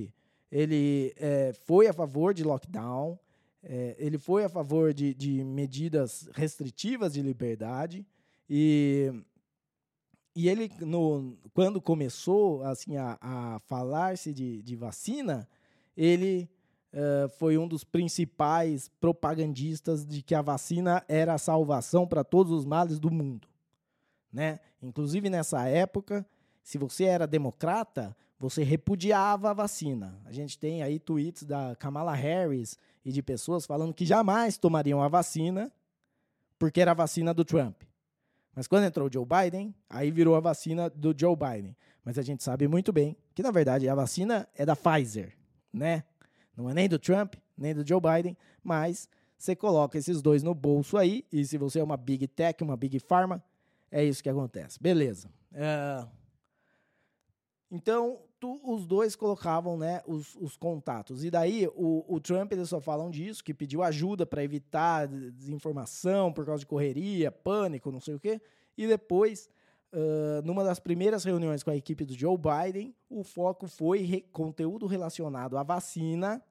ele 0.53 1.11
é, 1.17 1.51
foi 1.65 1.87
a 1.87 1.93
favor 1.93 2.31
de 2.31 2.43
lockdown, 2.43 3.17
é, 3.63 3.95
ele 3.97 4.19
foi 4.19 4.43
a 4.43 4.49
favor 4.49 4.93
de, 4.93 5.11
de 5.11 5.43
medidas 5.43 6.29
restritivas 6.31 7.13
de 7.13 7.23
liberdade 7.23 8.05
e, 8.47 9.11
e 10.35 10.47
ele, 10.47 10.71
no, 10.79 11.35
quando 11.55 11.81
começou 11.81 12.61
assim, 12.65 12.97
a, 12.97 13.17
a 13.19 13.59
falar-se 13.61 14.31
de, 14.31 14.61
de 14.61 14.75
vacina, 14.75 15.49
ele 15.97 16.47
uh, 16.93 17.27
foi 17.39 17.57
um 17.57 17.67
dos 17.67 17.83
principais 17.83 18.91
propagandistas 18.99 20.05
de 20.05 20.21
que 20.21 20.35
a 20.35 20.41
vacina 20.43 21.03
era 21.07 21.33
a 21.33 21.39
salvação 21.39 22.05
para 22.05 22.23
todos 22.23 22.51
os 22.51 22.63
males 22.63 22.99
do 22.99 23.09
mundo. 23.09 23.47
Né? 24.31 24.59
Inclusive, 24.83 25.31
nessa 25.31 25.67
época, 25.67 26.23
se 26.61 26.77
você 26.77 27.05
era 27.05 27.25
democrata, 27.25 28.15
você 28.39 28.63
repudiava 28.63 29.51
a 29.51 29.53
vacina. 29.53 30.19
A 30.25 30.31
gente 30.31 30.57
tem 30.57 30.83
aí 30.83 30.99
tweets 30.99 31.43
da 31.43 31.75
Kamala 31.75 32.13
Harris 32.13 32.77
e 33.05 33.11
de 33.11 33.21
pessoas 33.21 33.65
falando 33.65 33.93
que 33.93 34.05
jamais 34.05 34.57
tomariam 34.57 35.01
a 35.01 35.07
vacina 35.07 35.71
porque 36.59 36.81
era 36.81 36.91
a 36.91 36.95
vacina 36.95 37.33
do 37.33 37.43
Trump. 37.43 37.81
Mas 38.55 38.67
quando 38.67 38.85
entrou 38.85 39.07
o 39.07 39.11
Joe 39.11 39.25
Biden, 39.25 39.73
aí 39.89 40.11
virou 40.11 40.35
a 40.35 40.39
vacina 40.39 40.89
do 40.89 41.13
Joe 41.17 41.35
Biden. 41.35 41.75
Mas 42.05 42.17
a 42.17 42.21
gente 42.21 42.43
sabe 42.43 42.67
muito 42.67 42.93
bem 42.93 43.17
que, 43.33 43.41
na 43.41 43.51
verdade, 43.51 43.89
a 43.89 43.95
vacina 43.95 44.47
é 44.55 44.65
da 44.65 44.75
Pfizer, 44.75 45.33
né? 45.71 46.03
Não 46.55 46.69
é 46.69 46.73
nem 46.73 46.87
do 46.87 46.99
Trump, 46.99 47.35
nem 47.57 47.73
do 47.73 47.87
Joe 47.87 47.99
Biden, 47.99 48.37
mas 48.63 49.09
você 49.37 49.55
coloca 49.55 49.97
esses 49.97 50.21
dois 50.21 50.43
no 50.43 50.53
bolso 50.53 50.97
aí, 50.97 51.25
e 51.31 51.43
se 51.43 51.57
você 51.57 51.79
é 51.79 51.83
uma 51.83 51.97
Big 51.97 52.27
Tech, 52.27 52.63
uma 52.63 52.77
Big 52.77 52.99
Pharma, 52.99 53.43
é 53.91 54.03
isso 54.03 54.21
que 54.21 54.29
acontece. 54.29 54.81
Beleza. 54.81 55.29
Uh, 55.51 56.07
então, 57.75 58.19
tu, 58.39 58.61
os 58.63 58.85
dois 58.85 59.15
colocavam 59.15 59.75
né, 59.75 60.03
os, 60.05 60.35
os 60.35 60.55
contatos. 60.55 61.23
E 61.23 61.31
daí 61.31 61.67
o, 61.73 62.05
o, 62.07 62.19
Trump 62.19 62.51
eles 62.51 62.69
só 62.69 62.79
falam 62.79 63.09
disso, 63.09 63.43
que 63.43 63.51
pediu 63.51 63.81
ajuda 63.81 64.27
para 64.27 64.43
evitar 64.43 65.07
desinformação 65.07 66.31
por 66.31 66.45
causa 66.45 66.59
de 66.59 66.67
correria, 66.67 67.31
pânico, 67.31 67.91
não 67.91 67.99
sei 67.99 68.13
o 68.13 68.19
quê. 68.19 68.39
E 68.77 68.85
depois, 68.85 69.49
uh, 69.91 70.45
numa 70.45 70.63
das 70.63 70.79
primeiras 70.79 71.23
reuniões 71.23 71.63
com 71.63 71.71
a 71.71 71.75
equipe 71.75 72.05
do 72.05 72.13
Joe 72.13 72.37
Biden, 72.37 72.95
o 73.09 73.23
foco 73.23 73.67
foi 73.67 74.01
re 74.01 74.21
conteúdo 74.31 74.85
relacionado 74.85 75.57
à 75.57 75.63
vacina. 75.63 76.43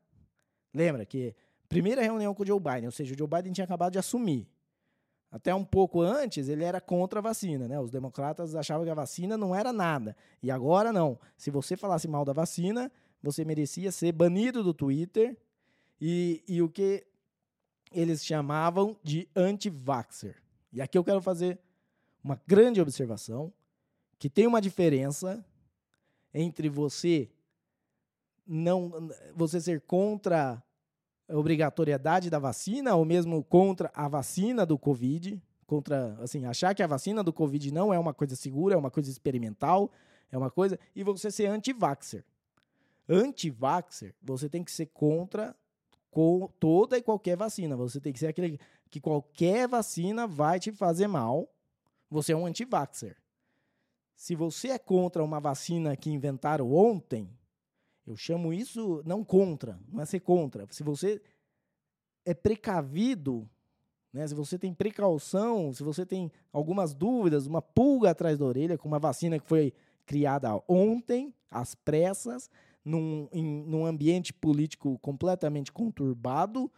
Lembra 0.75 1.07
que 1.07 1.37
primeira 1.69 2.03
reunião 2.03 2.35
com 2.35 2.43
o 2.43 2.47
Joe 2.47 2.59
Biden, 2.59 2.87
ou 2.87 2.91
seja, 2.91 3.15
o 3.15 3.17
Joe 3.17 3.29
Biden 3.29 3.53
tinha 3.53 3.65
acabado 3.65 3.93
de 3.93 3.99
assumir. 4.01 4.49
Até 5.33 5.55
um 5.55 5.65
pouco 5.65 6.03
antes, 6.03 6.51
ele 6.51 6.63
era 6.63 6.79
contra 6.79 7.19
a 7.19 7.23
vacina, 7.23 7.67
né? 7.67 7.81
Os 7.81 7.91
democratas 7.91 8.55
achavam 8.55 8.85
que 8.85 8.91
a 8.91 8.95
vacina 8.95 9.35
não 9.35 9.57
era 9.57 9.73
nada. 9.73 10.15
E 10.43 10.51
agora 10.51 10.93
não. 10.93 11.19
Se 11.39 11.51
você 11.51 11.75
falasse 11.75 12.07
mal 12.07 12.23
da 12.23 12.35
vacina, 12.35 12.93
você 13.23 13.43
merecia 13.43 13.91
ser 13.91 14.13
banido 14.13 14.63
do 14.63 14.75
Twitter. 14.75 15.35
E, 15.99 16.45
e 16.47 16.61
o 16.61 16.69
que 16.69 17.07
eles 17.91 18.23
chamavam 18.23 18.95
de 19.03 19.27
anti-vaxxer. 19.35 20.37
E 20.71 20.83
aqui 20.83 20.99
eu 20.99 21.05
quero 21.05 21.23
fazer 21.23 21.59
uma 22.23 22.39
grande 22.47 22.81
observação, 22.81 23.51
que 24.19 24.29
tem 24.29 24.47
uma 24.47 24.61
diferença 24.61 25.43
entre 26.35 26.69
você 26.69 27.31
não 28.47 29.09
você 29.35 29.61
ser 29.61 29.81
contra 29.83 30.63
obrigatoriedade 31.33 32.31
da 32.31 32.39
vacina 32.39 32.95
ou 32.95 33.05
mesmo 33.05 33.43
contra 33.43 33.91
a 33.95 34.09
vacina 34.09 34.65
do 34.67 34.79
Covid, 34.79 35.43
contra, 35.67 36.17
assim, 36.21 36.45
achar 36.45 36.75
que 36.75 36.83
a 36.83 36.87
vacina 36.87 37.23
do 37.23 37.33
Covid 37.33 37.73
não 37.73 37.93
é 37.93 37.99
uma 37.99 38.13
coisa 38.13 38.37
segura, 38.37 38.75
é 38.75 38.79
uma 38.79 38.91
coisa 38.91 39.11
experimental, 39.11 39.91
é 40.31 40.37
uma 40.37 40.51
coisa, 40.51 40.79
e 40.95 41.03
você 41.03 41.31
ser 41.31 41.47
anti-vaxxer. 41.47 42.25
Anti-vaxxer, 43.09 44.15
você 44.23 44.49
tem 44.49 44.63
que 44.63 44.71
ser 44.71 44.87
contra 44.87 45.57
com 46.11 46.49
toda 46.61 46.99
e 46.99 47.03
qualquer 47.03 47.37
vacina. 47.37 47.75
Você 47.75 47.99
tem 48.01 48.13
que 48.13 48.19
ser 48.19 48.29
aquele 48.29 48.61
que 48.91 49.01
qualquer 49.01 49.67
vacina 49.67 50.27
vai 50.27 50.61
te 50.61 50.71
fazer 50.71 51.07
mal. 51.07 51.49
Você 52.11 52.33
é 52.33 52.37
um 52.37 52.47
anti-vaxxer. 52.47 53.17
Se 54.15 54.37
você 54.37 54.69
é 54.69 54.79
contra 54.79 55.25
uma 55.25 55.41
vacina 55.41 55.97
que 55.97 56.11
inventaram 56.11 56.71
ontem, 56.73 57.29
eu 58.07 58.17
chamo 58.17 58.53
isso 58.53 59.03
não 59.05 59.25
contra, 59.25 59.79
não 59.89 60.01
é 60.01 60.07
ser 60.07 60.21
contra. 60.21 60.67
Se 60.71 60.83
você 60.83 61.21
é 62.25 62.35
precavido, 62.35 63.49
né, 64.13 64.27
se 64.27 64.35
você 64.35 64.59
tem 64.59 64.75
precaução, 64.75 65.73
se 65.73 65.83
você 65.83 66.05
tem 66.05 66.31
algumas 66.53 66.95
dúvidas, 66.95 67.47
uma 67.47 67.63
pulga 67.63 68.11
atrás 68.11 68.39
da 68.39 68.45
orelha 68.45 68.77
com 68.77 68.89
uma 68.89 68.99
vacina 68.99 69.39
que 69.39 69.47
foi 69.47 69.73
criada 70.05 70.63
ontem, 70.69 71.33
às 71.51 71.75
pressas, 71.75 72.51
num, 72.85 73.29
em, 73.33 73.63
num 73.65 73.87
ambiente 73.87 74.33
político 74.33 74.99
completamente 74.99 75.71
conturbado, 75.71 76.71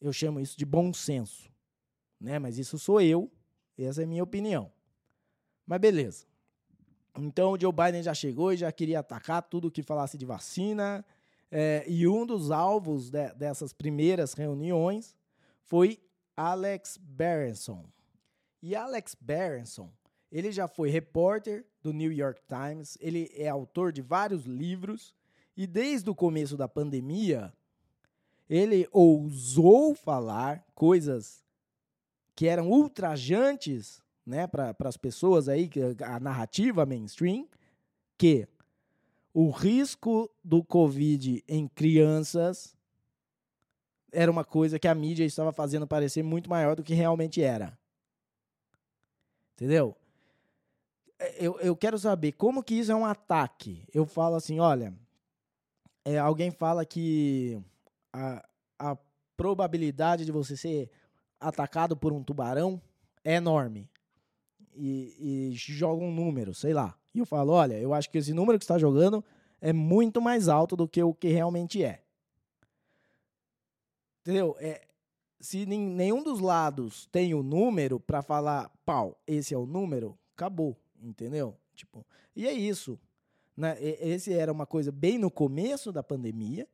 eu 0.00 0.12
chamo 0.12 0.40
isso 0.40 0.56
de 0.56 0.64
bom 0.64 0.92
senso. 0.92 1.50
Né? 2.20 2.38
Mas 2.38 2.58
isso 2.58 2.78
sou 2.78 3.00
eu, 3.00 3.30
essa 3.76 4.02
é 4.02 4.04
a 4.04 4.08
minha 4.08 4.24
opinião. 4.24 4.72
Mas 5.66 5.80
beleza. 5.80 6.26
Então 7.20 7.52
o 7.52 7.60
Joe 7.60 7.72
Biden 7.72 8.02
já 8.02 8.14
chegou 8.14 8.52
e 8.52 8.56
já 8.56 8.70
queria 8.70 9.00
atacar 9.00 9.42
tudo 9.42 9.70
que 9.70 9.82
falasse 9.82 10.16
de 10.16 10.24
vacina. 10.24 11.04
É, 11.50 11.84
e 11.88 12.06
um 12.06 12.26
dos 12.26 12.50
alvos 12.50 13.10
de, 13.10 13.32
dessas 13.34 13.72
primeiras 13.72 14.34
reuniões 14.34 15.16
foi 15.62 15.98
Alex 16.36 16.98
Berenson. 17.00 17.84
E 18.62 18.74
Alex 18.74 19.16
Berenson, 19.20 19.90
ele 20.30 20.52
já 20.52 20.68
foi 20.68 20.90
repórter 20.90 21.64
do 21.82 21.92
New 21.92 22.12
York 22.12 22.40
Times, 22.46 22.98
ele 23.00 23.30
é 23.34 23.48
autor 23.48 23.92
de 23.92 24.02
vários 24.02 24.44
livros 24.44 25.14
e 25.56 25.66
desde 25.66 26.10
o 26.10 26.14
começo 26.14 26.56
da 26.56 26.68
pandemia 26.68 27.52
ele 28.48 28.88
ousou 28.90 29.94
falar 29.94 30.64
coisas 30.74 31.44
que 32.34 32.46
eram 32.46 32.70
ultrajantes 32.70 34.00
né, 34.28 34.46
para 34.46 34.74
as 34.84 34.96
pessoas 34.96 35.48
aí, 35.48 35.70
a 36.04 36.20
narrativa 36.20 36.84
mainstream, 36.84 37.48
que 38.16 38.46
o 39.32 39.50
risco 39.50 40.30
do 40.44 40.62
Covid 40.62 41.42
em 41.48 41.66
crianças 41.66 42.76
era 44.12 44.30
uma 44.30 44.44
coisa 44.44 44.78
que 44.78 44.88
a 44.88 44.94
mídia 44.94 45.24
estava 45.24 45.52
fazendo 45.52 45.86
parecer 45.86 46.22
muito 46.22 46.48
maior 46.48 46.76
do 46.76 46.82
que 46.82 46.94
realmente 46.94 47.42
era. 47.42 47.78
Entendeu? 49.54 49.96
É, 51.18 51.44
eu, 51.44 51.58
eu 51.60 51.74
quero 51.74 51.98
saber 51.98 52.32
como 52.32 52.62
que 52.62 52.74
isso 52.74 52.92
é 52.92 52.94
um 52.94 53.04
ataque. 53.04 53.84
Eu 53.92 54.06
falo 54.06 54.36
assim, 54.36 54.60
olha, 54.60 54.94
é, 56.04 56.18
alguém 56.18 56.50
fala 56.50 56.84
que 56.84 57.60
a, 58.12 58.46
a 58.78 58.96
probabilidade 59.36 60.24
de 60.24 60.32
você 60.32 60.56
ser 60.56 60.90
atacado 61.40 61.96
por 61.96 62.12
um 62.12 62.22
tubarão 62.22 62.80
é 63.24 63.34
enorme. 63.34 63.88
E, 64.80 65.50
e 65.50 65.52
joga 65.52 66.04
um 66.04 66.14
número, 66.14 66.54
sei 66.54 66.72
lá. 66.72 66.96
E 67.12 67.18
eu 67.18 67.26
falo, 67.26 67.52
olha, 67.52 67.74
eu 67.74 67.92
acho 67.92 68.08
que 68.08 68.18
esse 68.18 68.32
número 68.32 68.58
que 68.58 68.64
está 68.64 68.78
jogando 68.78 69.24
é 69.60 69.72
muito 69.72 70.22
mais 70.22 70.48
alto 70.48 70.76
do 70.76 70.86
que 70.86 71.02
o 71.02 71.12
que 71.12 71.28
realmente 71.28 71.82
é. 71.82 72.02
Entendeu? 74.20 74.56
É, 74.60 74.86
se 75.40 75.66
nenhum 75.66 76.22
dos 76.22 76.38
lados 76.38 77.06
tem 77.06 77.34
o 77.34 77.42
número 77.42 77.98
para 77.98 78.22
falar, 78.22 78.70
pau, 78.84 79.20
esse 79.26 79.52
é 79.52 79.58
o 79.58 79.66
número, 79.66 80.16
acabou, 80.36 80.76
entendeu? 81.02 81.56
Tipo, 81.74 82.06
e 82.36 82.46
é 82.46 82.52
isso. 82.52 82.98
Né? 83.56 83.76
Esse 83.80 84.32
era 84.32 84.52
uma 84.52 84.66
coisa 84.66 84.92
bem 84.92 85.18
no 85.18 85.30
começo 85.30 85.90
da 85.90 86.04
pandemia, 86.04 86.68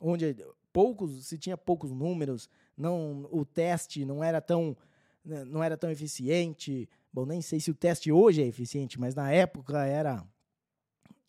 onde 0.00 0.36
poucos, 0.72 1.26
se 1.26 1.38
tinha 1.38 1.56
poucos 1.56 1.92
números, 1.92 2.48
não, 2.76 3.28
o 3.30 3.44
teste 3.44 4.04
não 4.04 4.24
era 4.24 4.40
tão 4.40 4.76
né, 5.24 5.44
não 5.44 5.62
era 5.62 5.76
tão 5.76 5.90
eficiente. 5.90 6.88
Bom, 7.14 7.24
nem 7.24 7.40
sei 7.40 7.60
se 7.60 7.70
o 7.70 7.74
teste 7.76 8.10
hoje 8.10 8.42
é 8.42 8.46
eficiente, 8.46 8.98
mas 8.98 9.14
na 9.14 9.30
época 9.30 9.86
era 9.86 10.26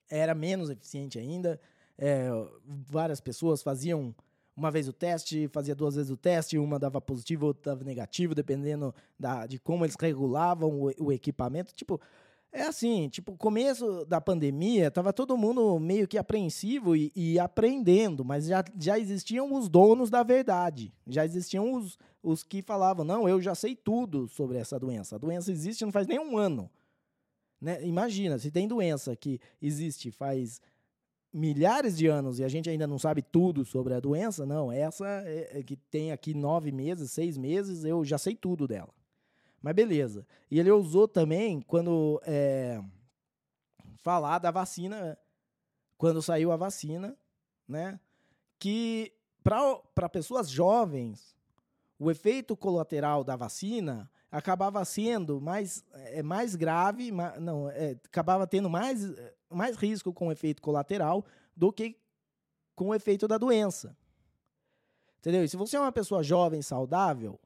era 0.09 0.33
menos 0.33 0.71
eficiente 0.71 1.19
ainda. 1.19 1.61
É, 1.95 2.27
várias 2.65 3.21
pessoas 3.21 3.61
faziam 3.61 4.13
uma 4.57 4.71
vez 4.71 4.87
o 4.87 4.93
teste, 4.93 5.47
fazia 5.49 5.75
duas 5.75 5.93
vezes 5.93 6.09
o 6.09 6.17
teste, 6.17 6.57
uma 6.57 6.79
dava 6.79 6.99
positivo, 6.99 7.45
outra 7.45 7.73
dava 7.73 7.85
negativo, 7.85 8.33
dependendo 8.33 8.95
da, 9.19 9.45
de 9.45 9.59
como 9.59 9.85
eles 9.85 9.95
regulavam 9.99 10.71
o, 10.71 10.91
o 10.99 11.11
equipamento. 11.11 11.71
Tipo, 11.71 12.01
é 12.55 12.63
assim, 12.63 13.09
tipo, 13.09 13.35
começo 13.35 14.05
da 14.05 14.21
pandemia, 14.21 14.89
tava 14.89 15.11
todo 15.11 15.37
mundo 15.37 15.77
meio 15.77 16.07
que 16.07 16.17
apreensivo 16.17 16.95
e, 16.95 17.11
e, 17.13 17.37
aprendendo, 17.37 18.23
mas 18.23 18.45
já, 18.45 18.63
já 18.79 18.97
existiam 18.97 19.53
os 19.53 19.67
donos 19.67 20.09
da 20.09 20.23
verdade. 20.23 20.93
Já 21.05 21.25
existiam 21.25 21.73
os, 21.73 21.99
os 22.23 22.43
que 22.43 22.61
falavam, 22.61 23.03
não, 23.03 23.27
eu 23.27 23.41
já 23.41 23.53
sei 23.53 23.75
tudo 23.75 24.29
sobre 24.29 24.57
essa 24.57 24.79
doença. 24.79 25.15
A 25.15 25.19
doença 25.19 25.51
existe 25.51 25.83
não 25.83 25.91
faz 25.91 26.07
nem 26.07 26.17
um 26.17 26.37
ano. 26.37 26.69
Né? 27.59 27.85
Imagina, 27.85 28.39
se 28.39 28.49
tem 28.49 28.69
doença 28.69 29.17
que 29.17 29.37
existe 29.61 30.09
faz 30.09 30.61
milhares 31.33 31.97
de 31.97 32.07
anos 32.07 32.39
e 32.39 32.45
a 32.45 32.47
gente 32.47 32.69
ainda 32.69 32.87
não 32.87 32.97
sabe 32.97 33.21
tudo 33.21 33.65
sobre 33.65 33.93
a 33.93 33.99
doença, 33.99 34.45
não. 34.45 34.71
Essa 34.71 35.05
é, 35.25 35.59
é 35.59 35.63
que 35.63 35.75
tem 35.75 36.13
aqui 36.13 36.33
nove 36.33 36.71
meses, 36.71 37.11
seis 37.11 37.37
meses, 37.37 37.83
eu 37.83 38.05
já 38.05 38.17
sei 38.17 38.33
tudo 38.33 38.65
dela. 38.65 38.93
Mas 39.65 39.73
beleza. 39.73 40.27
E 40.51 40.59
ele 40.59 40.69
usou 40.69 41.07
também 41.07 41.59
quando 41.59 42.21
é, 42.23 42.79
falar 44.03 44.37
da 44.37 44.51
vacina, 44.51 45.17
quando 45.97 46.21
saiu 46.21 46.51
a 46.51 46.55
vacina, 46.55 47.17
né? 47.67 47.99
Que 48.59 49.11
para 49.41 50.07
pessoas 50.07 50.51
jovens, 50.51 51.35
o 51.97 52.11
efeito 52.11 52.55
colateral 52.55 53.23
da 53.23 53.35
vacina 53.35 54.07
acabava 54.31 54.85
sendo 54.85 55.41
mais, 55.41 55.83
é, 55.93 56.21
mais 56.21 56.55
grave, 56.55 57.11
mais, 57.11 57.41
não, 57.41 57.67
é, 57.67 57.97
acabava 58.05 58.45
tendo 58.45 58.69
mais, 58.69 59.01
mais 59.49 59.77
risco 59.77 60.13
com 60.13 60.27
o 60.27 60.31
efeito 60.31 60.61
colateral 60.61 61.25
do 61.55 61.73
que 61.73 61.97
com 62.75 62.89
o 62.89 62.93
efeito 62.93 63.27
da 63.27 63.39
doença. 63.39 63.97
Entendeu? 65.17 65.43
E 65.43 65.49
se 65.49 65.57
você 65.57 65.75
é 65.75 65.79
uma 65.79 65.91
pessoa 65.91 66.21
jovem, 66.21 66.61
saudável, 66.61 67.39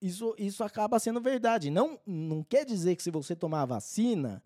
isso, 0.00 0.34
isso 0.38 0.62
acaba 0.62 0.98
sendo 0.98 1.20
verdade. 1.20 1.70
Não, 1.70 1.98
não 2.06 2.42
quer 2.42 2.64
dizer 2.64 2.96
que 2.96 3.02
se 3.02 3.10
você 3.10 3.34
tomar 3.34 3.62
a 3.62 3.66
vacina, 3.66 4.42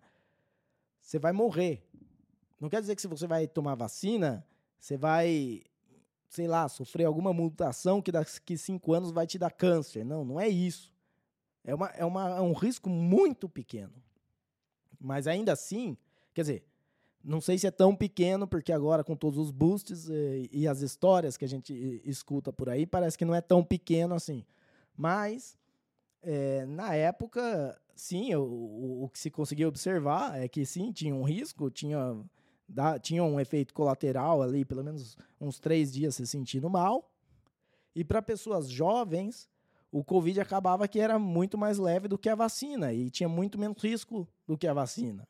você 1.01 1.19
vai 1.19 1.31
morrer. 1.31 1.83
Não 2.59 2.69
quer 2.69 2.81
dizer 2.81 2.95
que 2.95 3.01
se 3.01 3.07
você 3.07 3.25
vai 3.25 3.47
tomar 3.47 3.75
vacina, 3.75 4.45
você 4.79 4.97
vai, 4.97 5.61
sei 6.29 6.47
lá, 6.47 6.67
sofrer 6.67 7.05
alguma 7.05 7.33
mutação 7.33 8.01
que 8.01 8.11
daqui 8.11 8.57
cinco 8.57 8.93
anos 8.93 9.11
vai 9.11 9.25
te 9.25 9.37
dar 9.37 9.51
câncer. 9.51 10.03
Não, 10.03 10.23
não 10.23 10.39
é 10.39 10.47
isso. 10.47 10.93
É, 11.63 11.73
uma, 11.73 11.87
é, 11.89 12.05
uma, 12.05 12.29
é 12.37 12.41
um 12.41 12.53
risco 12.53 12.89
muito 12.89 13.47
pequeno. 13.47 13.93
Mas 14.99 15.27
ainda 15.27 15.53
assim, 15.53 15.97
quer 16.33 16.41
dizer, 16.41 16.63
não 17.23 17.41
sei 17.41 17.57
se 17.57 17.67
é 17.67 17.71
tão 17.71 17.95
pequeno, 17.95 18.47
porque 18.47 18.71
agora 18.71 19.03
com 19.03 19.15
todos 19.15 19.37
os 19.37 19.51
boosts 19.51 20.07
e, 20.07 20.13
eh, 20.13 20.49
e 20.51 20.67
as 20.67 20.81
histórias 20.81 21.37
que 21.37 21.45
a 21.45 21.47
gente 21.47 21.73
escuta 22.05 22.51
por 22.51 22.69
aí, 22.69 22.85
parece 22.85 23.17
que 23.17 23.25
não 23.25 23.35
é 23.35 23.41
tão 23.41 23.63
pequeno 23.63 24.15
assim. 24.15 24.45
Mas, 24.99 25.57
é, 26.21 26.65
na 26.65 26.93
época, 26.93 27.81
sim, 27.95 28.35
o, 28.35 29.03
o, 29.03 29.09
que 29.09 29.17
se 29.17 29.31
conseguia 29.31 29.65
observar 29.65 30.37
é 30.37 30.45
que 30.45 30.65
sim, 30.65 30.91
tinha 30.91 31.15
um 31.15 31.23
risco, 31.23 31.71
tinha, 31.71 32.21
tinha 33.01 33.23
um 33.23 33.39
efeito 33.39 33.73
colateral 33.73 34.41
ali, 34.41 34.65
pelo 34.65 34.83
menos 34.83 35.15
uns 35.39 35.57
três 35.57 35.93
dias 35.93 36.15
se 36.15 36.27
sentindo 36.27 36.69
mal. 36.69 37.09
E 37.95 38.03
para 38.03 38.21
pessoas 38.21 38.69
jovens, 38.69 39.49
o 39.89 40.03
Covid 40.03 40.41
acabava 40.41 40.85
que 40.85 40.99
era 40.99 41.17
muito 41.17 41.57
mais 41.57 41.77
leve 41.77 42.09
do 42.09 42.17
que 42.17 42.27
a 42.27 42.35
vacina 42.35 42.91
e 42.91 43.09
tinha 43.09 43.29
muito 43.29 43.57
menos 43.57 43.81
risco 43.81 44.27
do 44.45 44.57
que 44.57 44.67
a 44.67 44.73
vacina. 44.73 45.25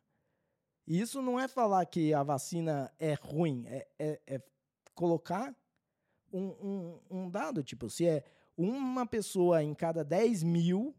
Isso 0.88 1.22
não 1.22 1.40
é 1.40 1.48
falar 1.48 1.86
que 1.86 2.12
a 2.12 2.24
vacina 2.24 2.92
é 2.98 3.14
ruim, 3.14 3.68
é, 3.68 3.88
é, 4.00 4.20
é 4.26 4.42
colocar 4.96 5.56
um, 6.34 6.48
um, 6.48 7.00
um, 7.12 7.30
dado, 7.30 7.64
tipo, 7.64 7.88
se 7.88 8.08
é 8.08 8.24
uma 8.62 9.06
pessoa 9.06 9.64
em 9.64 9.74
cada 9.74 10.04
10 10.04 10.44
mil 10.44 10.94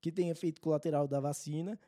que 0.00 0.12
tem 0.12 0.30
efeito 0.30 0.60
colateral 0.60 1.08
da 1.08 1.18
vacina 1.18 1.78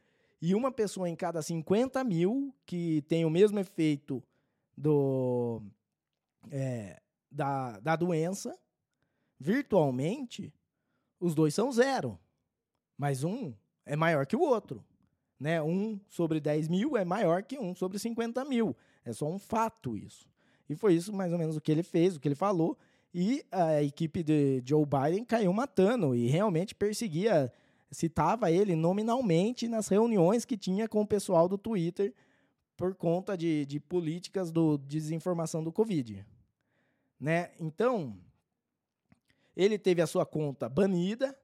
e 0.43 0.55
uma 0.55 0.73
pessoa 0.73 1.09
em 1.09 1.15
cada 1.15 1.41
50 1.41 2.03
mil 2.03 2.53
que 2.67 3.03
tem 3.03 3.25
o 3.25 3.31
mesmo 3.31 3.59
efeito 3.61 4.23
do, 4.77 5.63
é, 6.51 7.01
da, 7.31 7.79
da 7.79 7.95
doença, 7.95 8.59
virtualmente, 9.39 10.53
os 11.21 11.33
dois 11.33 11.55
são 11.55 11.71
zero. 11.71 12.19
Mas 12.99 13.23
um 13.23 13.55
é 13.87 13.95
maior 13.95 14.27
que 14.27 14.35
o 14.35 14.41
outro. 14.41 14.85
Né? 15.39 15.63
Um 15.63 16.01
sobre 16.09 16.41
10 16.41 16.69
mil 16.69 16.97
é 16.97 17.05
maior 17.05 17.45
que 17.45 17.57
um 17.57 17.73
sobre 17.73 18.01
50 18.01 18.45
mil. 18.45 18.77
É 19.05 19.13
só 19.13 19.29
um 19.29 19.39
fato 19.39 19.97
isso. 19.97 20.29
E 20.69 20.75
foi 20.75 20.95
isso 20.95 21.13
mais 21.13 21.33
ou 21.33 21.39
menos 21.39 21.57
o 21.57 21.61
que 21.61 21.71
ele 21.71 21.85
fez, 21.85 22.17
o 22.17 22.21
que 22.21 22.27
ele 22.27 22.35
falou. 22.35 22.77
E 23.15 23.47
a 23.53 23.81
equipe 23.81 24.25
de 24.25 24.61
Joe 24.67 24.85
Biden 24.85 25.25
caiu 25.25 25.53
matando 25.53 26.17
e 26.17 26.27
realmente 26.27 26.75
perseguia, 26.75 27.53
citava 27.89 28.51
ele 28.51 28.75
nominalmente 28.75 29.69
nas 29.69 29.87
reuniões 29.87 30.45
que 30.45 30.57
tinha 30.57 30.89
com 30.89 31.01
o 31.01 31.07
pessoal 31.07 31.49
do 31.49 31.57
Twitter 31.57 32.13
por 32.77 32.93
conta 32.97 33.37
de, 33.37 33.65
de 33.67 33.79
políticas 33.79 34.51
do 34.51 34.77
desinformação 34.77 35.63
do 35.63 35.71
Covid. 35.71 36.27
Né? 37.21 37.53
Então, 37.61 38.19
ele 39.57 39.79
teve 39.79 40.03
a 40.03 40.09
sua 40.09 40.27
conta 40.27 40.69
banida 40.69 41.39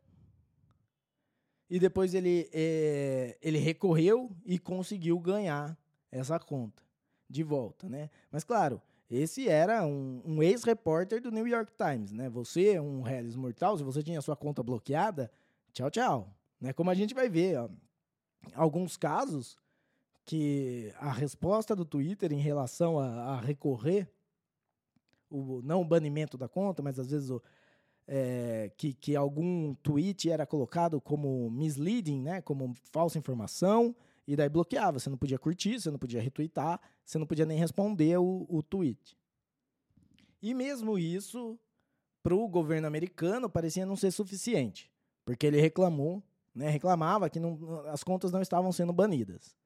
e 1.69 1.79
depois 1.79 2.15
ele, 2.15 2.51
é, 2.53 3.39
ele 3.41 3.59
recorreu 3.59 4.29
e 4.45 4.59
conseguiu 4.59 5.21
ganhar 5.21 5.79
essa 6.11 6.37
conta 6.41 6.83
de 7.29 7.45
volta. 7.45 7.89
Né? 7.89 8.11
Mas, 8.29 8.43
claro, 8.43 8.83
esse 9.11 9.49
era 9.49 9.85
um, 9.85 10.23
um 10.25 10.43
ex-repórter 10.43 11.21
do 11.21 11.33
New 11.33 11.47
York 11.47 11.73
Times, 11.77 12.13
né? 12.13 12.29
Você, 12.31 12.79
um 12.79 13.07
Hellis 13.07 13.35
mortal, 13.35 13.77
se 13.77 13.83
você 13.83 14.03
tinha 14.03 14.23
sua 14.23 14.37
conta 14.37 14.63
bloqueada, 14.63 15.31
tchau, 15.73 15.91
tchau. 15.91 16.35
Né? 16.61 16.73
Como 16.73 16.91
a 16.91 16.95
gente 16.95 17.13
vai 17.13 17.29
ver, 17.29 17.59
ó, 17.59 17.69
alguns 18.55 18.97
casos 18.97 19.59
que 20.25 20.93
a 20.99 21.11
resposta 21.11 21.75
do 21.75 21.85
Twitter 21.85 22.33
em 22.33 22.39
relação 22.39 23.01
a, 23.01 23.07
a 23.07 23.41
recorrer, 23.41 24.09
o, 25.29 25.61
não 25.63 25.81
o 25.81 25.85
banimento 25.85 26.39
da 26.39 26.49
conta, 26.49 26.81
mas 26.81 26.97
às 26.97 27.11
vezes 27.11 27.31
o, 27.31 27.43
é, 28.07 28.71
que, 28.77 28.93
que 28.93 29.17
algum 29.17 29.75
tweet 29.75 30.31
era 30.31 30.47
colocado 30.47 31.01
como 31.01 31.51
misleading, 31.51 32.21
né? 32.21 32.41
como 32.43 32.73
falsa 32.93 33.19
informação, 33.19 33.95
e 34.31 34.37
daí 34.37 34.49
bloqueava. 34.49 35.01
Você 35.01 35.11
não 35.11 35.19
podia 35.19 35.39
curtir, 35.41 35.81
você 35.81 35.91
não 35.91 35.99
podia 35.99 36.23
retweetar, 36.23 36.81
você 37.05 37.19
não 37.19 37.27
podia 37.27 37.45
nem 37.45 37.59
responder 37.59 38.17
o, 38.17 38.47
o 38.49 38.63
tweet. 38.63 39.19
E 40.41 40.55
mesmo 40.55 40.97
isso, 40.97 41.59
para 42.23 42.33
o 42.33 42.47
governo 42.47 42.87
americano, 42.87 43.51
parecia 43.51 43.85
não 43.85 43.97
ser 43.97 44.13
suficiente, 44.13 44.89
porque 45.25 45.45
ele 45.45 45.61
reclamou, 45.61 46.23
né, 46.55 46.71
reclamava 46.71 47.29
que 47.29 47.41
não, 47.41 47.85
as 47.89 48.05
contas 48.05 48.31
não 48.31 48.41
estavam 48.41 48.71
sendo 48.71 48.93
banidas. 48.93 49.57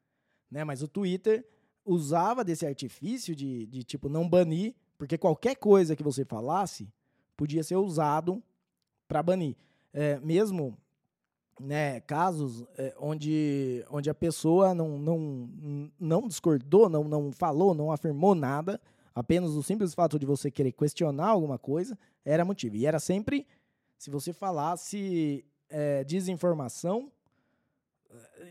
Né, 0.51 0.65
mas 0.65 0.83
o 0.83 0.89
Twitter 0.89 1.47
usava 1.85 2.43
desse 2.43 2.65
artifício 2.65 3.37
de, 3.37 3.67
de 3.67 3.85
tipo 3.85 4.09
não 4.09 4.27
banir, 4.27 4.75
porque 4.97 5.19
qualquer 5.19 5.57
coisa 5.57 5.95
que 5.95 6.03
você 6.03 6.25
falasse 6.25 6.91
podia 7.37 7.63
ser 7.63 7.77
usado 7.77 8.43
para 9.07 9.23
banir. 9.23 9.57
É, 9.93 10.19
mesmo 10.21 10.79
né, 11.61 12.01
casos 12.01 12.65
é, 12.77 12.95
onde, 12.99 13.85
onde 13.91 14.11
a 14.11 14.15
pessoa 14.15 14.75
não, 14.75 14.99
não, 14.99 15.91
não 15.99 16.29
discordou, 16.29 16.89
não, 16.89 17.05
não 17.05 17.33
falou, 17.33 17.75
não 17.75 17.93
afirmou 17.93 18.35
nada, 18.35 18.81
apenas 19.15 19.51
o 19.51 19.63
simples 19.63 19.95
fato 19.95 20.19
de 20.19 20.27
você 20.27 20.51
querer 20.51 20.73
questionar 20.73 21.29
alguma 21.29 21.59
coisa 21.59 21.99
era 22.25 22.45
motivo. 22.45 22.77
E 22.77 22.87
era 22.87 22.99
sempre 22.99 23.47
se 23.97 24.11
você 24.11 24.33
falasse 24.33 25.45
é, 25.69 26.05
desinformação, 26.05 27.11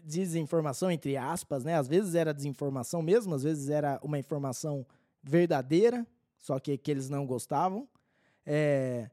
desinformação 0.03 0.91
entre 0.91 1.17
aspas, 1.17 1.63
né? 1.63 1.75
Às 1.75 1.87
vezes 1.87 2.15
era 2.15 2.33
desinformação 2.33 3.01
mesmo, 3.01 3.35
às 3.35 3.43
vezes 3.43 3.69
era 3.69 3.99
uma 4.03 4.19
informação 4.19 4.85
verdadeira, 5.21 6.05
só 6.37 6.59
que, 6.59 6.77
que 6.77 6.91
eles 6.91 7.09
não 7.09 7.25
gostavam. 7.25 7.87
É, 8.45 9.09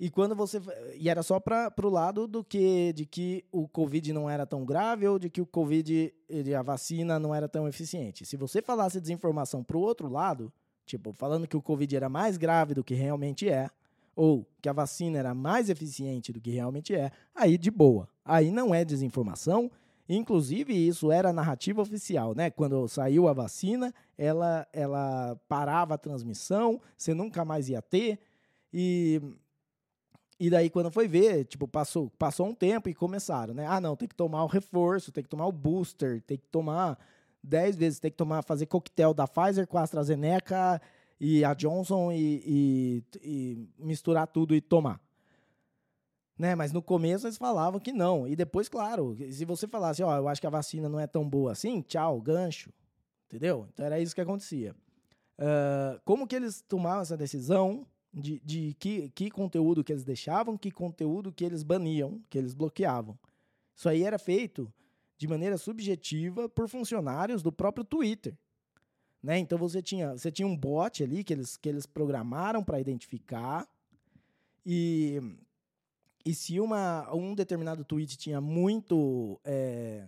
e 0.00 0.08
quando 0.08 0.34
você. 0.34 0.58
E 0.98 1.10
era 1.10 1.22
só 1.22 1.38
para 1.38 1.70
o 1.84 1.90
lado 1.90 2.26
do 2.26 2.42
que 2.42 2.90
de 2.94 3.04
que 3.04 3.44
o 3.52 3.68
Covid 3.68 4.14
não 4.14 4.30
era 4.30 4.46
tão 4.46 4.64
grave 4.64 5.06
ou 5.06 5.18
de 5.18 5.28
que 5.28 5.42
o 5.42 5.46
Covid, 5.46 6.10
a 6.58 6.62
vacina 6.62 7.18
não 7.18 7.34
era 7.34 7.46
tão 7.46 7.68
eficiente. 7.68 8.24
Se 8.24 8.34
você 8.34 8.62
falasse 8.62 8.98
desinformação 8.98 9.62
para 9.62 9.76
o 9.76 9.80
outro 9.80 10.08
lado, 10.08 10.50
tipo, 10.86 11.12
falando 11.12 11.46
que 11.46 11.56
o 11.56 11.60
Covid 11.60 11.94
era 11.94 12.08
mais 12.08 12.38
grave 12.38 12.72
do 12.72 12.82
que 12.82 12.94
realmente 12.94 13.46
é, 13.46 13.68
ou 14.16 14.46
que 14.62 14.70
a 14.70 14.72
vacina 14.72 15.18
era 15.18 15.34
mais 15.34 15.68
eficiente 15.68 16.32
do 16.32 16.40
que 16.40 16.50
realmente 16.50 16.94
é, 16.94 17.12
aí 17.34 17.58
de 17.58 17.70
boa. 17.70 18.08
Aí 18.24 18.50
não 18.50 18.74
é 18.74 18.86
desinformação. 18.86 19.70
Inclusive, 20.08 20.72
isso 20.74 21.12
era 21.12 21.28
a 21.28 21.32
narrativa 21.32 21.82
oficial, 21.82 22.34
né? 22.34 22.50
Quando 22.50 22.88
saiu 22.88 23.28
a 23.28 23.34
vacina, 23.34 23.94
ela, 24.16 24.66
ela 24.72 25.38
parava 25.46 25.94
a 25.94 25.98
transmissão, 25.98 26.80
você 26.96 27.12
nunca 27.12 27.44
mais 27.44 27.68
ia 27.68 27.82
ter. 27.82 28.18
E 28.72 29.20
e 30.40 30.48
daí, 30.48 30.70
quando 30.70 30.90
foi 30.90 31.06
ver, 31.06 31.44
tipo, 31.44 31.68
passou, 31.68 32.08
passou 32.18 32.46
um 32.46 32.54
tempo 32.54 32.88
e 32.88 32.94
começaram, 32.94 33.52
né? 33.52 33.66
Ah, 33.68 33.78
não, 33.78 33.94
tem 33.94 34.08
que 34.08 34.14
tomar 34.14 34.42
o 34.42 34.46
reforço, 34.46 35.12
tem 35.12 35.22
que 35.22 35.28
tomar 35.28 35.46
o 35.46 35.52
booster, 35.52 36.22
tem 36.22 36.38
que 36.38 36.46
tomar 36.48 36.98
10 37.44 37.76
vezes, 37.76 38.00
tem 38.00 38.10
que 38.10 38.16
tomar, 38.16 38.42
fazer 38.42 38.64
coquetel 38.64 39.12
da 39.12 39.28
Pfizer 39.28 39.66
com 39.66 39.76
a 39.76 39.82
AstraZeneca 39.82 40.80
e 41.20 41.44
a 41.44 41.52
Johnson 41.52 42.10
e, 42.10 42.42
e, 42.46 43.04
e 43.22 43.68
misturar 43.78 44.26
tudo 44.28 44.54
e 44.54 44.62
tomar. 44.62 44.98
Né? 46.38 46.54
Mas 46.54 46.72
no 46.72 46.80
começo 46.80 47.26
eles 47.26 47.36
falavam 47.36 47.78
que 47.78 47.92
não. 47.92 48.26
E 48.26 48.34
depois, 48.34 48.66
claro, 48.66 49.14
se 49.30 49.44
você 49.44 49.68
falasse, 49.68 50.02
ó, 50.02 50.08
oh, 50.08 50.16
eu 50.16 50.26
acho 50.26 50.40
que 50.40 50.46
a 50.46 50.50
vacina 50.50 50.88
não 50.88 50.98
é 50.98 51.06
tão 51.06 51.28
boa 51.28 51.52
assim, 51.52 51.82
tchau, 51.82 52.18
gancho. 52.18 52.72
Entendeu? 53.26 53.68
Então 53.74 53.84
era 53.84 54.00
isso 54.00 54.14
que 54.14 54.22
acontecia. 54.22 54.74
Uh, 55.38 56.00
como 56.02 56.26
que 56.26 56.34
eles 56.34 56.62
tomavam 56.62 57.02
essa 57.02 57.16
decisão? 57.16 57.86
De, 58.12 58.40
de 58.40 58.74
que, 58.78 59.08
que 59.10 59.30
conteúdo 59.30 59.84
que 59.84 59.92
eles 59.92 60.04
deixavam, 60.04 60.56
que 60.56 60.70
conteúdo 60.70 61.32
que 61.32 61.44
eles 61.44 61.62
baniam, 61.62 62.20
que 62.28 62.36
eles 62.36 62.54
bloqueavam. 62.54 63.18
Isso 63.74 63.88
aí 63.88 64.02
era 64.02 64.18
feito 64.18 64.72
de 65.16 65.28
maneira 65.28 65.56
subjetiva 65.56 66.48
por 66.48 66.68
funcionários 66.68 67.42
do 67.42 67.52
próprio 67.52 67.84
Twitter. 67.84 68.36
Né? 69.22 69.38
Então 69.38 69.58
você 69.58 69.82
tinha, 69.82 70.12
você 70.16 70.32
tinha 70.32 70.48
um 70.48 70.56
bot 70.56 71.02
ali 71.02 71.22
que 71.22 71.32
eles, 71.32 71.56
que 71.56 71.68
eles 71.68 71.86
programaram 71.86 72.64
para 72.64 72.80
identificar. 72.80 73.68
E, 74.64 75.20
e 76.24 76.34
se 76.34 76.58
uma, 76.58 77.12
um 77.14 77.34
determinado 77.34 77.84
tweet 77.84 78.16
tinha 78.16 78.40
muito, 78.40 79.38
é, 79.44 80.06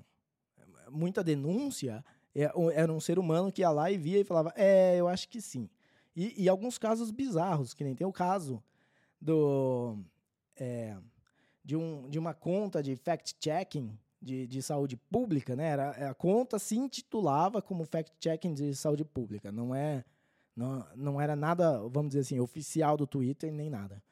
muita 0.91 1.23
denúncia, 1.23 2.05
é, 2.35 2.51
era 2.75 2.93
um 2.93 3.01
ser 3.01 3.19
humano 3.19 3.53
que 3.53 3.63
ia 3.63 3.71
lá 3.71 3.91
e 3.91 3.99
via 3.99 4.19
e 4.19 4.25
falava: 4.25 4.53
É, 4.57 4.97
eu 4.97 5.09
acho 5.09 5.29
que 5.29 5.41
sim. 5.41 5.69
E, 6.15 6.45
e 6.45 6.49
alguns 6.49 6.79
casos 6.79 7.11
bizarros, 7.11 7.75
que 7.75 7.85
nem 7.85 7.95
tem 7.95 8.07
o 8.07 8.13
caso 8.13 8.63
do, 9.21 9.99
é, 10.57 10.97
de, 11.65 11.77
um, 11.77 12.09
de 12.09 12.19
uma 12.19 12.35
conta 12.35 12.83
de 12.83 12.97
fact-checking 12.97 13.97
de, 14.21 14.47
de 14.47 14.63
saúde 14.63 14.97
pública, 14.97 15.57
né? 15.57 15.69
Era, 15.69 16.11
a 16.11 16.15
conta 16.15 16.59
se 16.59 16.77
intitulava 16.77 17.61
como 17.61 17.85
fact-checking 17.85 18.55
de 18.55 18.75
saúde 18.75 19.05
pública. 19.05 19.51
Não, 19.51 19.75
é, 19.75 20.05
não, 20.55 20.87
não 20.95 21.21
era 21.21 21.35
nada, 21.35 21.81
vamos 21.89 22.11
dizer 22.11 22.21
assim, 22.21 22.41
oficial 22.41 22.97
do 22.97 23.07
Twitter, 23.07 23.53
nem 23.53 23.71
nada. 23.71 24.03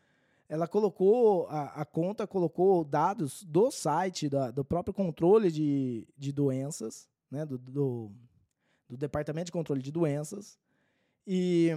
Ela 0.49 0.67
colocou, 0.67 1.47
a, 1.49 1.83
a 1.83 1.85
conta 1.85 2.27
colocou 2.27 2.85
dados 2.85 3.45
do 3.45 3.71
site, 3.71 4.29
da, 4.29 4.51
do 4.51 4.65
próprio 4.65 4.93
controle 4.93 5.51
de, 5.51 6.09
de 6.19 6.33
doenças, 6.33 7.09
né? 7.31 7.47
do, 7.47 7.57
do, 7.57 8.11
do 8.89 8.97
Departamento 8.97 9.47
de 9.47 9.53
Controle 9.53 9.81
de 9.81 9.93
Doenças, 9.93 10.59
e, 11.27 11.71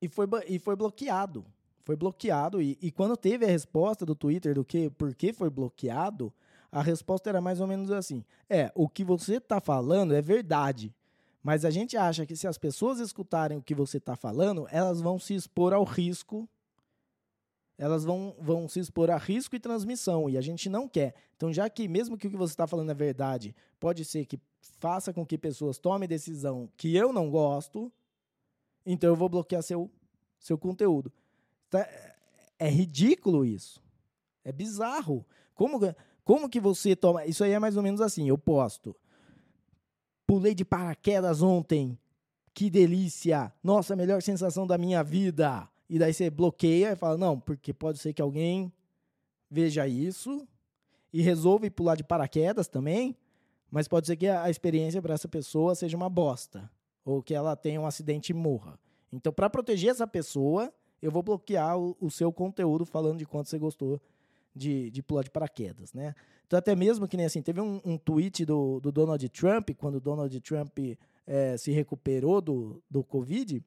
e, 0.00 0.08
foi, 0.08 0.26
e 0.46 0.58
foi 0.58 0.76
bloqueado. 0.76 1.44
Foi 1.84 1.96
bloqueado. 1.96 2.60
E, 2.60 2.78
e 2.80 2.90
quando 2.90 3.16
teve 3.16 3.44
a 3.44 3.48
resposta 3.48 4.06
do 4.06 4.14
Twitter 4.14 4.54
do 4.54 4.64
que 4.64 4.90
por 4.90 5.14
que 5.14 5.32
foi 5.32 5.50
bloqueado, 5.50 6.32
a 6.70 6.82
resposta 6.82 7.28
era 7.28 7.40
mais 7.40 7.60
ou 7.60 7.66
menos 7.66 7.90
assim: 7.90 8.24
é, 8.48 8.70
o 8.74 8.88
que 8.88 9.04
você 9.04 9.36
está 9.36 9.60
falando 9.60 10.14
é 10.14 10.22
verdade. 10.22 10.94
Mas 11.42 11.64
a 11.64 11.70
gente 11.70 11.96
acha 11.96 12.26
que 12.26 12.36
se 12.36 12.46
as 12.46 12.58
pessoas 12.58 13.00
escutarem 13.00 13.56
o 13.56 13.62
que 13.62 13.74
você 13.74 13.96
está 13.96 14.14
falando, 14.14 14.68
elas 14.70 15.00
vão 15.00 15.18
se 15.18 15.34
expor 15.34 15.72
ao 15.72 15.84
risco. 15.84 16.48
Elas 17.78 18.04
vão, 18.04 18.36
vão 18.38 18.68
se 18.68 18.78
expor 18.78 19.10
a 19.10 19.16
risco 19.16 19.56
e 19.56 19.58
transmissão, 19.58 20.28
e 20.28 20.36
a 20.36 20.42
gente 20.42 20.68
não 20.68 20.86
quer. 20.86 21.14
Então, 21.34 21.50
já 21.50 21.68
que, 21.70 21.88
mesmo 21.88 22.18
que 22.18 22.26
o 22.26 22.30
que 22.30 22.36
você 22.36 22.52
está 22.52 22.66
falando 22.66 22.90
é 22.90 22.94
verdade, 22.94 23.56
pode 23.80 24.04
ser 24.04 24.26
que 24.26 24.38
faça 24.78 25.12
com 25.12 25.24
que 25.24 25.38
pessoas 25.38 25.78
tomem 25.78 26.08
decisão 26.08 26.68
que 26.76 26.94
eu 26.94 27.12
não 27.12 27.30
gosto, 27.30 27.90
então 28.84 29.10
eu 29.10 29.16
vou 29.16 29.28
bloquear 29.28 29.62
seu, 29.62 29.90
seu 30.38 30.58
conteúdo. 30.58 31.12
Tá, 31.68 31.88
é 32.58 32.68
ridículo 32.68 33.44
isso. 33.44 33.82
É 34.44 34.52
bizarro. 34.52 35.24
Como, 35.54 35.78
como 36.24 36.48
que 36.48 36.60
você 36.60 36.94
toma. 36.94 37.24
Isso 37.26 37.44
aí 37.44 37.52
é 37.52 37.58
mais 37.58 37.76
ou 37.76 37.82
menos 37.82 38.00
assim: 38.00 38.28
eu 38.28 38.38
posto. 38.38 38.94
Pulei 40.26 40.54
de 40.54 40.64
paraquedas 40.64 41.42
ontem. 41.42 41.98
Que 42.52 42.68
delícia! 42.68 43.52
Nossa, 43.62 43.94
melhor 43.94 44.20
sensação 44.22 44.66
da 44.66 44.76
minha 44.76 45.02
vida. 45.02 45.68
E 45.88 45.98
daí 45.98 46.12
você 46.12 46.30
bloqueia 46.30 46.92
e 46.92 46.96
fala: 46.96 47.16
não, 47.16 47.38
porque 47.38 47.72
pode 47.72 47.98
ser 47.98 48.12
que 48.12 48.22
alguém 48.22 48.72
veja 49.50 49.86
isso 49.88 50.46
e 51.12 51.20
resolve 51.22 51.70
pular 51.70 51.96
de 51.96 52.04
paraquedas 52.04 52.68
também. 52.68 53.16
Mas 53.70 53.86
pode 53.86 54.06
ser 54.06 54.16
que 54.16 54.26
a 54.26 54.50
experiência 54.50 55.00
para 55.00 55.14
essa 55.14 55.28
pessoa 55.28 55.74
seja 55.74 55.96
uma 55.96 56.08
bosta. 56.08 56.70
Ou 57.04 57.22
que 57.22 57.34
ela 57.34 57.54
tenha 57.56 57.80
um 57.80 57.86
acidente 57.86 58.32
e 58.32 58.34
morra. 58.34 58.78
Então, 59.12 59.32
para 59.32 59.48
proteger 59.48 59.90
essa 59.90 60.06
pessoa, 60.06 60.72
eu 61.00 61.10
vou 61.10 61.22
bloquear 61.22 61.78
o, 61.78 61.96
o, 62.00 62.10
seu 62.10 62.32
conteúdo 62.32 62.84
falando 62.84 63.18
de 63.18 63.26
quanto 63.26 63.48
você 63.48 63.58
gostou 63.58 64.00
de, 64.54 64.90
de 64.90 65.02
pular 65.02 65.22
de 65.22 65.30
paraquedas, 65.30 65.92
né? 65.92 66.14
Então, 66.46 66.58
até 66.58 66.74
mesmo 66.74 67.06
que 67.06 67.16
nem 67.16 67.26
assim, 67.26 67.40
teve 67.40 67.60
um, 67.60 67.80
um 67.84 67.96
tweet 67.96 68.44
do, 68.44 68.80
do 68.80 68.90
Donald 68.90 69.26
Trump, 69.28 69.70
quando 69.78 69.96
o 69.96 70.00
Donald 70.00 70.40
Trump 70.40 70.78
é, 71.26 71.56
se 71.56 71.70
recuperou 71.70 72.40
do, 72.40 72.82
do 72.90 73.04
Covid, 73.04 73.64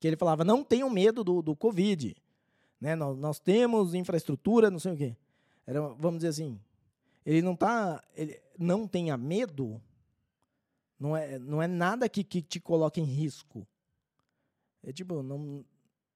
que 0.00 0.06
ele 0.06 0.16
falava, 0.16 0.44
não 0.44 0.64
tenham 0.64 0.90
medo 0.90 1.22
do, 1.22 1.40
do 1.40 1.54
Covid, 1.54 2.16
né? 2.80 2.94
Nós, 2.94 3.16
nós 3.16 3.38
temos 3.38 3.94
infraestrutura, 3.94 4.70
não 4.70 4.78
sei 4.78 4.92
o 4.92 4.96
quê. 4.96 5.16
Era, 5.66 5.80
vamos 5.80 6.18
dizer 6.18 6.28
assim, 6.28 6.60
ele 7.24 7.42
não 7.42 7.56
tá. 7.56 8.02
Ele 8.14 8.38
não 8.58 8.86
tenha 8.86 9.16
medo. 9.16 9.80
Não 10.98 11.16
é, 11.16 11.38
não 11.38 11.62
é 11.62 11.66
nada 11.66 12.08
que, 12.08 12.24
que 12.24 12.40
te 12.40 12.58
coloque 12.58 13.00
em 13.00 13.04
risco. 13.04 13.66
É 14.82 14.92
tipo, 14.92 15.22
não, 15.22 15.64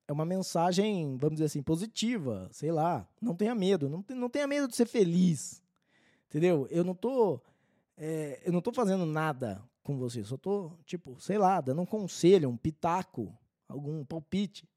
é 0.08 0.12
uma 0.12 0.24
mensagem, 0.24 1.16
vamos 1.16 1.36
dizer 1.36 1.46
assim, 1.46 1.62
positiva. 1.62 2.48
Sei 2.52 2.72
lá. 2.72 3.08
Não 3.20 3.34
tenha 3.34 3.54
medo. 3.54 3.88
Não, 3.88 4.04
não 4.08 4.28
tenha 4.28 4.46
medo 4.46 4.68
de 4.68 4.74
ser 4.74 4.86
feliz. 4.86 5.62
Entendeu? 6.28 6.66
Eu 6.70 6.84
não 6.84 6.94
tô. 6.94 7.40
É, 7.96 8.40
eu 8.44 8.52
não 8.52 8.60
tô 8.60 8.72
fazendo 8.72 9.04
nada 9.04 9.62
com 9.82 9.98
você. 9.98 10.24
Só 10.24 10.36
tô, 10.36 10.72
tipo, 10.84 11.20
sei 11.20 11.38
lá, 11.38 11.60
dando 11.60 11.82
um 11.82 11.86
conselho, 11.86 12.48
um 12.48 12.56
pitaco, 12.56 13.36
algum 13.68 14.04
palpite. 14.04 14.68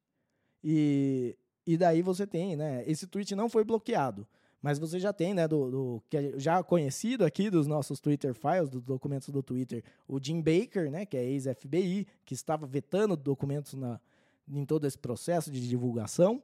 E, 0.64 1.38
e 1.66 1.78
daí 1.78 2.02
você 2.02 2.28
tem, 2.28 2.56
né? 2.56 2.84
Esse 2.88 3.08
tweet 3.08 3.36
não 3.36 3.50
foi 3.50 3.64
bloqueado. 3.64 4.28
Mas 4.64 4.80
você 4.80 4.98
já 4.98 5.12
tem, 5.12 5.34
né, 5.34 5.46
do, 5.46 5.70
do 5.70 6.04
que 6.10 6.16
é 6.16 6.40
já 6.40 6.64
conhecido 6.64 7.26
aqui 7.26 7.50
dos 7.50 7.68
nossos 7.68 8.00
Twitter 8.00 8.34
files, 8.34 8.70
dos 8.70 8.82
documentos 8.82 9.28
do 9.28 9.44
Twitter, 9.44 9.84
o 10.08 10.18
Jim 10.24 10.42
Baker, 10.42 10.90
né, 10.90 11.06
que 11.06 11.18
é 11.18 11.26
ex-FBI, 11.26 12.08
que 12.24 12.34
estava 12.34 12.66
vetando 12.66 13.18
documentos 13.18 13.74
na, 13.74 14.00
em 14.48 14.64
todo 14.64 14.88
esse 14.88 14.98
processo 14.98 15.52
de 15.52 15.68
divulgação. 15.68 16.42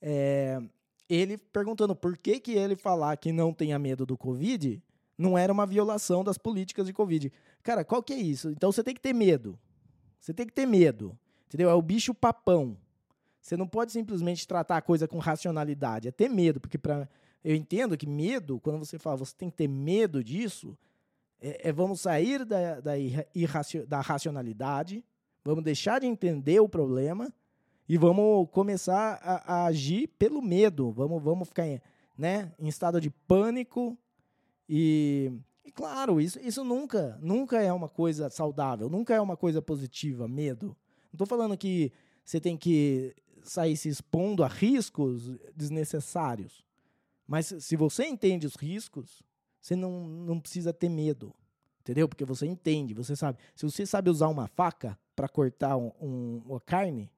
É, 0.00 0.60
ele 1.08 1.38
perguntando 1.38 1.94
por 1.94 2.18
que, 2.18 2.40
que 2.40 2.50
ele 2.50 2.74
falar 2.74 3.16
que 3.16 3.30
não 3.30 3.52
tenha 3.54 3.78
medo 3.78 4.04
do 4.04 4.18
Covid 4.18 4.82
não 5.16 5.38
era 5.38 5.52
uma 5.52 5.64
violação 5.64 6.24
das 6.24 6.36
políticas 6.36 6.86
de 6.86 6.92
Covid. 6.92 7.32
Cara, 7.62 7.84
qual 7.84 8.02
que 8.02 8.12
é 8.12 8.18
isso? 8.18 8.50
Então 8.50 8.72
você 8.72 8.82
tem 8.82 8.92
que 8.92 9.00
ter 9.00 9.12
medo. 9.12 9.56
Você 10.18 10.34
tem 10.34 10.46
que 10.46 10.52
ter 10.52 10.66
medo. 10.66 11.16
Entendeu? 11.46 11.70
É 11.70 11.74
o 11.74 11.82
bicho 11.82 12.12
papão. 12.12 12.76
Você 13.40 13.56
não 13.56 13.68
pode 13.68 13.92
simplesmente 13.92 14.48
tratar 14.48 14.78
a 14.78 14.82
coisa 14.82 15.06
com 15.06 15.18
racionalidade. 15.18 16.08
É 16.08 16.10
ter 16.10 16.28
medo, 16.28 16.60
porque 16.60 16.78
para 16.78 17.08
eu 17.44 17.54
entendo 17.54 17.96
que 17.96 18.06
medo, 18.06 18.60
quando 18.60 18.78
você 18.78 18.98
fala 18.98 19.16
você 19.16 19.34
tem 19.36 19.50
que 19.50 19.56
ter 19.56 19.68
medo 19.68 20.22
disso, 20.22 20.76
é, 21.40 21.68
é 21.68 21.72
vamos 21.72 22.00
sair 22.00 22.44
da, 22.44 22.80
da, 22.80 22.92
da 23.86 24.00
racionalidade, 24.00 25.04
vamos 25.44 25.64
deixar 25.64 26.00
de 26.00 26.06
entender 26.06 26.60
o 26.60 26.68
problema 26.68 27.32
e 27.88 27.98
vamos 27.98 28.48
começar 28.50 29.18
a, 29.22 29.54
a 29.54 29.66
agir 29.66 30.08
pelo 30.18 30.40
medo. 30.40 30.92
Vamos, 30.92 31.22
vamos 31.22 31.48
ficar 31.48 31.64
né? 32.16 32.52
Em 32.58 32.68
estado 32.68 33.00
de 33.00 33.10
pânico 33.10 33.98
e, 34.68 35.32
e 35.64 35.72
claro, 35.72 36.20
isso, 36.20 36.38
isso 36.40 36.62
nunca, 36.62 37.18
nunca 37.20 37.60
é 37.60 37.72
uma 37.72 37.88
coisa 37.88 38.30
saudável, 38.30 38.88
nunca 38.88 39.14
é 39.14 39.20
uma 39.20 39.36
coisa 39.36 39.60
positiva, 39.60 40.28
medo. 40.28 40.66
Não 40.66 41.14
estou 41.14 41.26
falando 41.26 41.56
que 41.56 41.92
você 42.24 42.40
tem 42.40 42.56
que 42.56 43.14
sair 43.42 43.76
se 43.76 43.88
expondo 43.88 44.44
a 44.44 44.48
riscos 44.48 45.30
desnecessários. 45.54 46.64
Mas 47.26 47.46
se 47.60 47.76
você 47.76 48.04
entende 48.04 48.46
os 48.46 48.56
riscos, 48.56 49.22
você 49.60 49.76
não, 49.76 50.06
não 50.06 50.40
precisa 50.40 50.72
ter 50.72 50.88
medo. 50.88 51.34
Entendeu? 51.80 52.08
Porque 52.08 52.24
você 52.24 52.46
entende, 52.46 52.94
você 52.94 53.16
sabe. 53.16 53.38
Se 53.56 53.64
você 53.64 53.84
sabe 53.84 54.08
usar 54.08 54.28
uma 54.28 54.46
faca 54.46 54.98
para 55.16 55.28
cortar 55.28 55.76
um, 55.76 55.90
um, 56.00 56.42
uma 56.46 56.60
carne, 56.60 57.10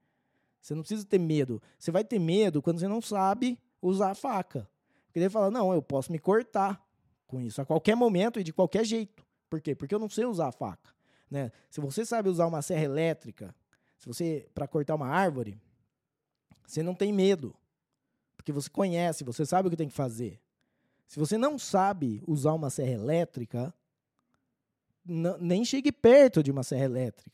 você 0.61 0.75
não 0.75 0.83
precisa 0.83 1.05
ter 1.05 1.19
medo. 1.19 1.61
Você 1.79 1.91
vai 1.91 2.03
ter 2.03 2.19
medo 2.19 2.63
quando 2.63 2.81
você 2.81 2.89
não 2.89 3.03
sabe 3.03 3.59
usar 3.83 4.13
a 4.13 4.15
faca. 4.15 4.69
Porque 5.07 5.19
ele 5.19 5.29
fala: 5.29 5.51
não, 5.51 5.73
eu 5.75 5.83
posso 5.83 6.11
me 6.11 6.19
cortar 6.19 6.83
com 7.27 7.41
isso 7.41 7.61
a 7.61 7.67
qualquer 7.67 7.95
momento 7.95 8.41
e 8.41 8.45
de 8.45 8.53
qualquer 8.53 8.85
jeito. 8.85 9.25
Por 9.51 9.61
quê? 9.61 9.75
Porque 9.75 9.95
eu 9.95 9.99
não 9.99 10.09
sei 10.09 10.25
usar 10.25 10.49
a 10.49 10.53
faca. 10.53 10.95
Né? 11.31 11.53
Se 11.71 11.81
você 11.81 12.05
sabe 12.05 12.29
usar 12.29 12.47
uma 12.47 12.63
serra 12.63 12.85
elétrica, 12.85 13.55
se 13.99 14.07
você 14.07 14.49
para 14.55 14.67
cortar 14.67 14.95
uma 14.95 15.09
árvore, 15.09 15.61
você 16.67 16.83
não 16.83 16.95
tem 16.95 17.13
medo. 17.13 17.55
Porque 18.45 18.53
você 18.53 18.69
conhece, 18.69 19.25
você 19.25 19.47
sabe 19.47 19.69
o 19.69 19.71
que 19.71 19.77
tem 19.77 19.89
que 19.89 19.95
fazer. 19.95 20.39
Se 21.07 21.19
você 21.19 21.39
não 21.39 21.59
sabe 21.59 22.23
usar 22.27 22.53
uma 22.53 22.69
serra 22.69 22.91
elétrica, 22.93 23.73
nem 25.41 25.65
chegue 25.65 25.91
perto 25.91 26.43
de 26.43 26.51
uma 26.51 26.63
serra 26.63 26.85
elétrica. 26.85 27.33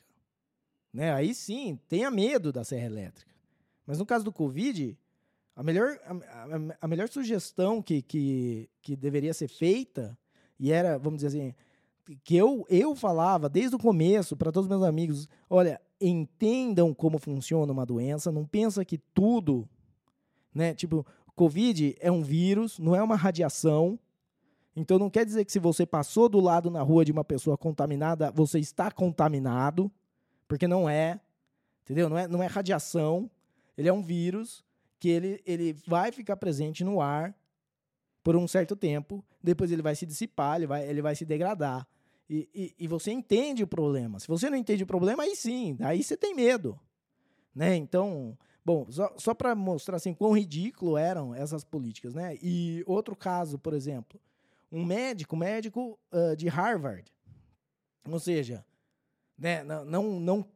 Né? 0.93 1.13
Aí 1.13 1.35
sim, 1.35 1.81
tenha 1.89 2.13
medo 2.13 2.53
da 2.53 2.63
serra 2.63 2.87
elétrica. 2.87 3.35
Mas 3.85 3.99
no 3.99 4.07
caso 4.07 4.25
do 4.25 4.33
Covid, 4.33 4.97
a 5.57 5.65
melhor, 5.65 5.99
a, 6.05 6.13
a, 6.13 6.77
a 6.83 6.87
melhor 6.87 7.09
sugestão 7.09 7.83
que, 7.83 8.03
que, 8.03 8.71
que 8.81 8.95
deveria 8.95 9.35
ser 9.35 9.49
feita, 9.49 10.17
e 10.61 10.71
era, 10.71 10.97
vamos 10.97 11.23
dizer 11.23 11.37
assim, 11.37 11.55
que 12.23 12.37
eu, 12.37 12.65
eu 12.69 12.95
falava 12.95 13.49
desde 13.49 13.75
o 13.75 13.81
começo 13.81 14.37
para 14.37 14.53
todos 14.53 14.67
os 14.67 14.71
meus 14.71 14.85
amigos, 14.85 15.29
olha, 15.49 15.81
entendam 16.01 16.95
como 16.95 17.19
funciona 17.19 17.73
uma 17.73 17.85
doença, 17.85 18.31
não 18.31 18.47
pensa 18.47 18.85
que 18.85 18.97
tudo, 18.97 19.69
né, 20.55 20.75
tipo, 20.75 21.07
Covid 21.35 21.97
é 22.01 22.11
um 22.11 22.23
vírus, 22.23 22.79
não 22.79 22.95
é 22.95 23.03
uma 23.03 23.17
radiação, 23.17 23.99
então 24.75 24.99
não 24.99 25.11
quer 25.11 25.25
dizer 25.25 25.45
que 25.45 25.53
se 25.53 25.59
você 25.59 25.85
passou 25.85 26.29
do 26.29 26.41
lado 26.41 26.71
na 26.71 26.83
rua 26.83 27.05
de 27.05 27.13
uma 27.13 27.25
pessoa 27.25 27.57
contaminada, 27.57 28.31
você 28.31 28.59
está 28.59 28.91
contaminado, 28.91 29.91
porque 30.47 30.69
não 30.69 30.89
é, 30.89 31.21
entendeu? 31.83 32.09
Não 32.09 32.19
é, 32.19 32.29
não 32.29 32.43
é 32.43 32.47
radiação, 32.47 33.31
ele 33.77 33.89
é 33.89 33.93
um 33.93 34.03
vírus 34.03 34.65
que 34.99 35.09
ele, 35.09 35.41
ele 35.47 35.73
vai 35.87 36.13
ficar 36.13 36.37
presente 36.37 36.85
no 36.85 37.01
ar 37.01 37.35
por 38.23 38.37
um 38.37 38.47
certo 38.47 38.77
tempo, 38.77 39.25
depois 39.43 39.73
ele 39.73 39.83
vai 39.83 39.97
se 39.97 40.05
dissipar, 40.05 40.57
ele 40.57 40.67
vai, 40.67 40.87
ele 40.89 41.01
vai 41.01 41.17
se 41.17 41.25
degradar. 41.25 41.87
E, 42.29 42.49
e, 42.55 42.75
e, 42.85 42.87
você 42.87 43.11
entende 43.11 43.63
o 43.63 43.67
problema. 43.67 44.21
Se 44.21 44.29
você 44.29 44.49
não 44.49 44.57
entende 44.57 44.85
o 44.85 44.87
problema, 44.87 45.25
aí 45.25 45.35
sim, 45.35 45.77
aí 45.81 46.01
você 46.03 46.17
tem 46.17 46.33
medo. 46.35 46.79
Né? 47.53 47.75
Então, 47.75 48.39
bom, 48.65 48.87
só, 48.91 49.13
só 49.17 49.35
para 49.35 49.55
mostrar 49.55 49.97
assim, 49.97 50.15
quão 50.15 50.33
ridículo 50.33 50.97
eram 50.97 51.35
essas 51.35 51.65
políticas. 51.65 52.15
Né? 52.15 52.37
E 52.43 52.83
outro 52.87 53.17
caso, 53.17 53.59
por 53.59 53.73
exemplo, 53.73 54.21
um 54.71 54.85
médico, 54.85 55.37
médico 55.37 55.99
uh, 56.13 56.37
de 56.37 56.49
Harvard, 56.49 57.13
ou 58.09 58.21
seja, 58.21 58.65
né, 59.37 59.63
não, 59.65 59.85
não, 59.85 60.21
não, 60.21 60.47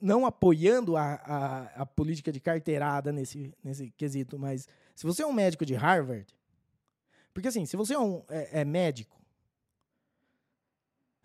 não 0.00 0.26
apoiando 0.26 0.96
a, 0.96 1.14
a, 1.14 1.62
a 1.82 1.86
política 1.86 2.30
de 2.30 2.40
carteirada 2.40 3.12
nesse, 3.12 3.52
nesse 3.62 3.90
quesito, 3.90 4.38
mas 4.38 4.68
se 4.94 5.06
você 5.06 5.22
é 5.22 5.26
um 5.26 5.32
médico 5.32 5.64
de 5.64 5.74
Harvard, 5.74 6.26
porque 7.32 7.48
assim, 7.48 7.64
se 7.64 7.76
você 7.76 7.94
é, 7.94 7.98
um, 7.98 8.22
é, 8.28 8.60
é 8.60 8.64
médico, 8.64 9.20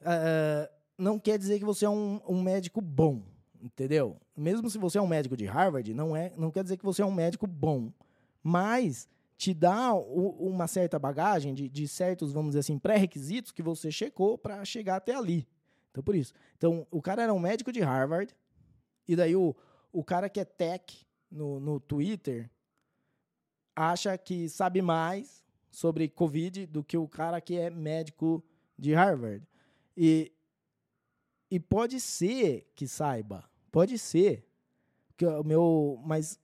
uh, 0.02 0.74
não 0.98 1.20
quer 1.20 1.38
dizer 1.38 1.60
que 1.60 1.66
você 1.66 1.86
é 1.86 1.90
um, 1.90 2.22
um, 2.28 2.42
médico 2.42 2.80
bom, 2.82 3.24
entendeu? 3.66 4.18
Mesmo 4.38 4.70
se 4.70 4.78
você 4.78 4.98
é 4.98 5.02
um 5.02 5.08
médico 5.08 5.36
de 5.36 5.46
Harvard, 5.46 5.92
não, 5.94 6.16
é, 6.16 6.32
não 6.38 6.52
quer 6.52 6.64
dizer 6.64 6.78
que 6.78 6.86
você 6.86 7.02
é 7.02 7.06
um 7.06 7.12
médico 7.12 7.48
bom. 7.48 7.92
Mas 8.44 9.10
te 9.38 9.54
dá 9.54 9.94
o, 9.94 10.30
uma 10.48 10.68
certa 10.68 11.00
bagagem 11.00 11.54
de, 11.54 11.68
de, 11.68 11.88
certos, 11.88 12.32
vamos 12.32 12.52
dizer 12.52 12.60
assim, 12.60 12.78
pré-requisitos 12.78 13.52
que 13.52 13.64
você 13.64 13.92
checou 13.92 14.38
para 14.38 14.64
chegar 14.64 14.98
até 14.98 15.16
ali. 15.16 15.48
Então, 15.90 16.04
por 16.04 16.16
isso. 16.16 16.34
Então, 16.58 16.86
o 16.92 17.02
cara 17.02 17.24
era 17.24 17.34
um 17.34 17.40
médico 17.40 17.72
de 17.72 17.82
Harvard, 17.82 18.36
e 19.08 19.16
daí 19.16 19.36
o, 19.36 19.56
o 19.92 20.04
cara 20.04 20.30
que 20.30 20.40
é 20.40 20.46
tech 20.46 21.06
no, 21.30 21.60
no 21.60 21.80
Twitter 21.80 22.50
acha 23.76 24.18
que 24.18 24.48
sabe 24.48 24.82
mais 24.82 25.44
sobre 25.70 26.08
Covid 26.08 26.68
do 26.68 26.84
que 26.84 26.98
o 26.98 27.08
cara 27.08 27.42
que 27.42 27.58
é 27.58 27.70
médico 27.70 28.44
de 28.78 28.94
Harvard. 28.94 29.46
E, 29.98 30.32
e 31.50 31.60
pode 31.60 32.00
ser 32.00 32.72
que 32.76 32.88
saiba, 32.88 33.44
pode 33.76 33.98
ser. 33.98 34.48
Que 35.18 35.26
o 35.26 35.44
meu, 35.44 36.02
mas 36.06 36.40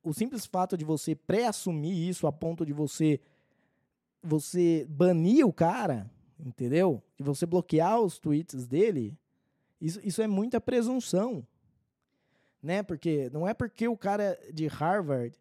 o 0.00 0.12
simples 0.12 0.46
fato 0.46 0.76
de 0.76 0.84
você 0.84 1.16
pré-assumir 1.16 2.08
isso 2.08 2.24
a 2.24 2.30
ponto 2.32 2.64
de 2.64 2.72
você 2.72 3.20
você 4.22 4.86
banir 4.88 5.44
o 5.44 5.52
cara, 5.52 6.08
entendeu? 6.38 7.02
De 7.16 7.24
você 7.24 7.46
bloquear 7.46 7.98
os 8.00 8.20
tweets 8.20 8.68
dele, 8.68 9.18
isso, 9.80 9.98
isso 10.04 10.22
é 10.22 10.28
muita 10.28 10.60
presunção. 10.60 11.44
Né? 12.62 12.84
Porque 12.84 13.28
não 13.30 13.48
é 13.48 13.52
porque 13.52 13.88
o 13.88 13.96
cara 13.96 14.38
de 14.52 14.68
Harvard 14.68 15.36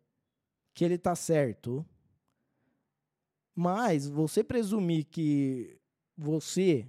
que 0.73 0.84
ele 0.84 0.97
tá 0.97 1.15
certo. 1.15 1.86
Mas 3.54 4.08
você 4.08 4.43
presumir 4.43 5.06
que 5.06 5.78
você 6.17 6.88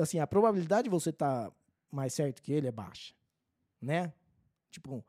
assim, 0.00 0.18
a 0.18 0.26
probabilidade 0.26 0.84
de 0.84 0.90
você 0.90 1.10
estar 1.10 1.50
tá 1.50 1.56
mais 1.94 2.12
certo 2.12 2.42
que 2.42 2.52
ele 2.52 2.66
é 2.66 2.72
baixa, 2.72 3.14
né? 3.80 4.12
Tipo, 4.70 5.04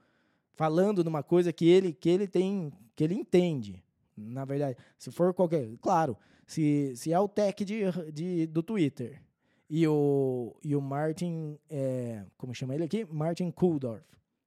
falando 0.54 1.04
numa 1.04 1.24
coisa 1.24 1.52
que 1.52 1.68
ele 1.68 1.94
que 1.94 2.10
ele 2.10 2.28
tem, 2.28 2.72
que 2.96 3.04
ele 3.04 3.16
entende. 3.16 3.84
Na 4.16 4.46
verdade, 4.46 4.78
se 4.98 5.12
for 5.12 5.34
qualquer, 5.34 5.76
claro, 5.82 6.18
se, 6.48 6.96
se 6.96 7.12
é 7.12 7.20
o 7.20 7.28
tech 7.28 7.66
de, 7.66 7.82
de, 8.14 8.48
do 8.48 8.64
Twitter 8.64 9.22
e 9.70 9.86
o, 9.88 10.56
e 10.64 10.76
o 10.76 10.82
Martin, 10.82 11.60
é, 11.70 12.24
como 12.38 12.54
chama 12.54 12.76
ele 12.76 12.84
aqui? 12.84 13.06
Martin 13.06 13.52
Kuldorf, 13.52 14.06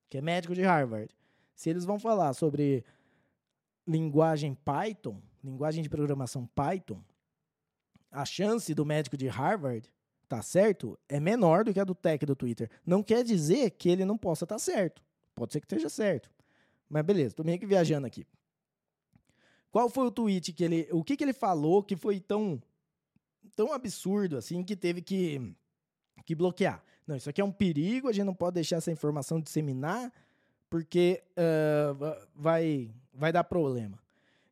que 0.09 0.17
é 0.17 0.23
médico 0.23 0.55
de 0.55 0.63
Harvard. 0.63 1.15
Se 1.55 1.69
eles 1.69 1.85
vão 1.85 1.99
falar 1.99 2.33
sobre 2.33 2.85
linguagem 3.87 4.55
Python, 4.55 5.21
linguagem 5.43 5.83
de 5.83 5.89
programação 5.89 6.47
Python, 6.47 7.03
a 8.11 8.25
chance 8.25 8.73
do 8.75 8.87
médico 8.87 9.17
de 9.17 9.27
Harvard 9.29 9.91
tá 10.29 10.43
certo 10.43 10.99
é 11.09 11.19
menor 11.19 11.65
do 11.65 11.73
que 11.73 11.81
a 11.81 11.85
do 11.85 11.95
tech 11.95 12.25
do 12.27 12.37
Twitter. 12.37 12.71
Não 12.85 13.03
quer 13.03 13.25
dizer 13.25 13.71
que 13.71 13.89
ele 13.89 14.05
não 14.05 14.19
possa 14.19 14.45
estar 14.45 14.57
tá 14.57 14.59
certo. 14.59 15.03
Pode 15.35 15.53
ser 15.53 15.61
que 15.61 15.67
esteja 15.67 15.89
certo. 15.89 16.31
Mas 16.89 17.03
beleza, 17.05 17.35
tô 17.35 17.43
meio 17.43 17.59
que 17.59 17.67
viajando 17.67 18.07
aqui. 18.07 18.27
Qual 19.71 19.89
foi 19.89 20.07
o 20.07 20.11
tweet 20.11 20.53
que 20.53 20.65
ele. 20.65 20.89
O 20.93 21.03
que, 21.03 21.17
que 21.17 21.25
ele 21.25 21.33
falou 21.33 21.83
que 21.83 21.97
foi 21.97 22.21
tão, 22.21 22.61
tão 23.57 23.73
absurdo 23.73 24.37
assim 24.37 24.63
que 24.63 24.77
teve 24.77 25.03
que, 25.03 25.55
que 26.25 26.35
bloquear? 26.35 26.83
Não, 27.07 27.17
isso 27.17 27.31
aqui 27.31 27.41
é 27.41 27.45
um 27.45 27.53
perigo, 27.53 28.09
a 28.09 28.13
gente 28.13 28.27
não 28.27 28.35
pode 28.35 28.55
deixar 28.55 28.77
essa 28.77 28.93
informação 28.93 29.41
disseminar, 29.41 30.13
porque 30.69 31.23
uh, 31.33 32.29
vai, 32.35 32.91
vai 33.15 33.33
dar 33.33 33.45
problema. 33.45 33.99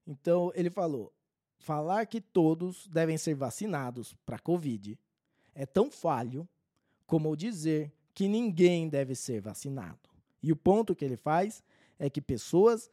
Então 0.07 0.53
ele 0.55 0.71
falou: 0.71 1.13
falar 1.59 2.07
que 2.07 2.21
todos 2.21 2.87
devem 2.87 3.19
ser 3.19 3.35
vacinados 3.35 4.15
para 4.25 4.39
Covid 4.39 4.99
é 5.57 5.65
tão 5.65 5.91
falho 5.91 6.47
como 7.07 7.35
dizer 7.35 7.93
que 8.15 8.29
ninguém 8.29 8.89
deve 8.89 9.15
ser 9.15 9.41
vacinado. 9.41 9.99
E 10.43 10.53
o 10.53 10.57
ponto 10.57 10.95
que 10.95 11.05
ele 11.05 11.17
faz 11.17 11.65
é 11.99 12.09
que 12.11 12.21
pessoas 12.21 12.91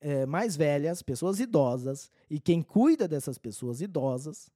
é, 0.00 0.24
mais 0.24 0.56
velhas, 0.56 1.02
pessoas 1.02 1.40
idosas, 1.40 2.10
e 2.30 2.38
quem 2.38 2.62
cuida 2.62 3.08
dessas 3.08 3.36
pessoas 3.36 3.80
idosas 3.80 4.48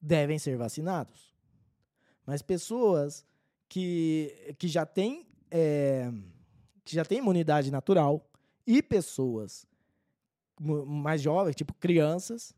devem 0.00 0.38
ser 0.38 0.56
vacinados. 0.56 1.34
Mas 2.24 2.42
pessoas 2.42 3.24
que, 3.68 4.54
que 4.58 4.68
já 4.68 4.84
têm 4.84 5.26
é, 5.50 6.12
que 6.84 6.94
já 6.94 7.04
têm 7.04 7.18
imunidade 7.18 7.70
natural 7.70 8.28
e 8.66 8.82
pessoas 8.82 9.66
mais 10.60 11.22
jovens, 11.22 11.54
tipo 11.54 11.74
crianças, 11.74 12.54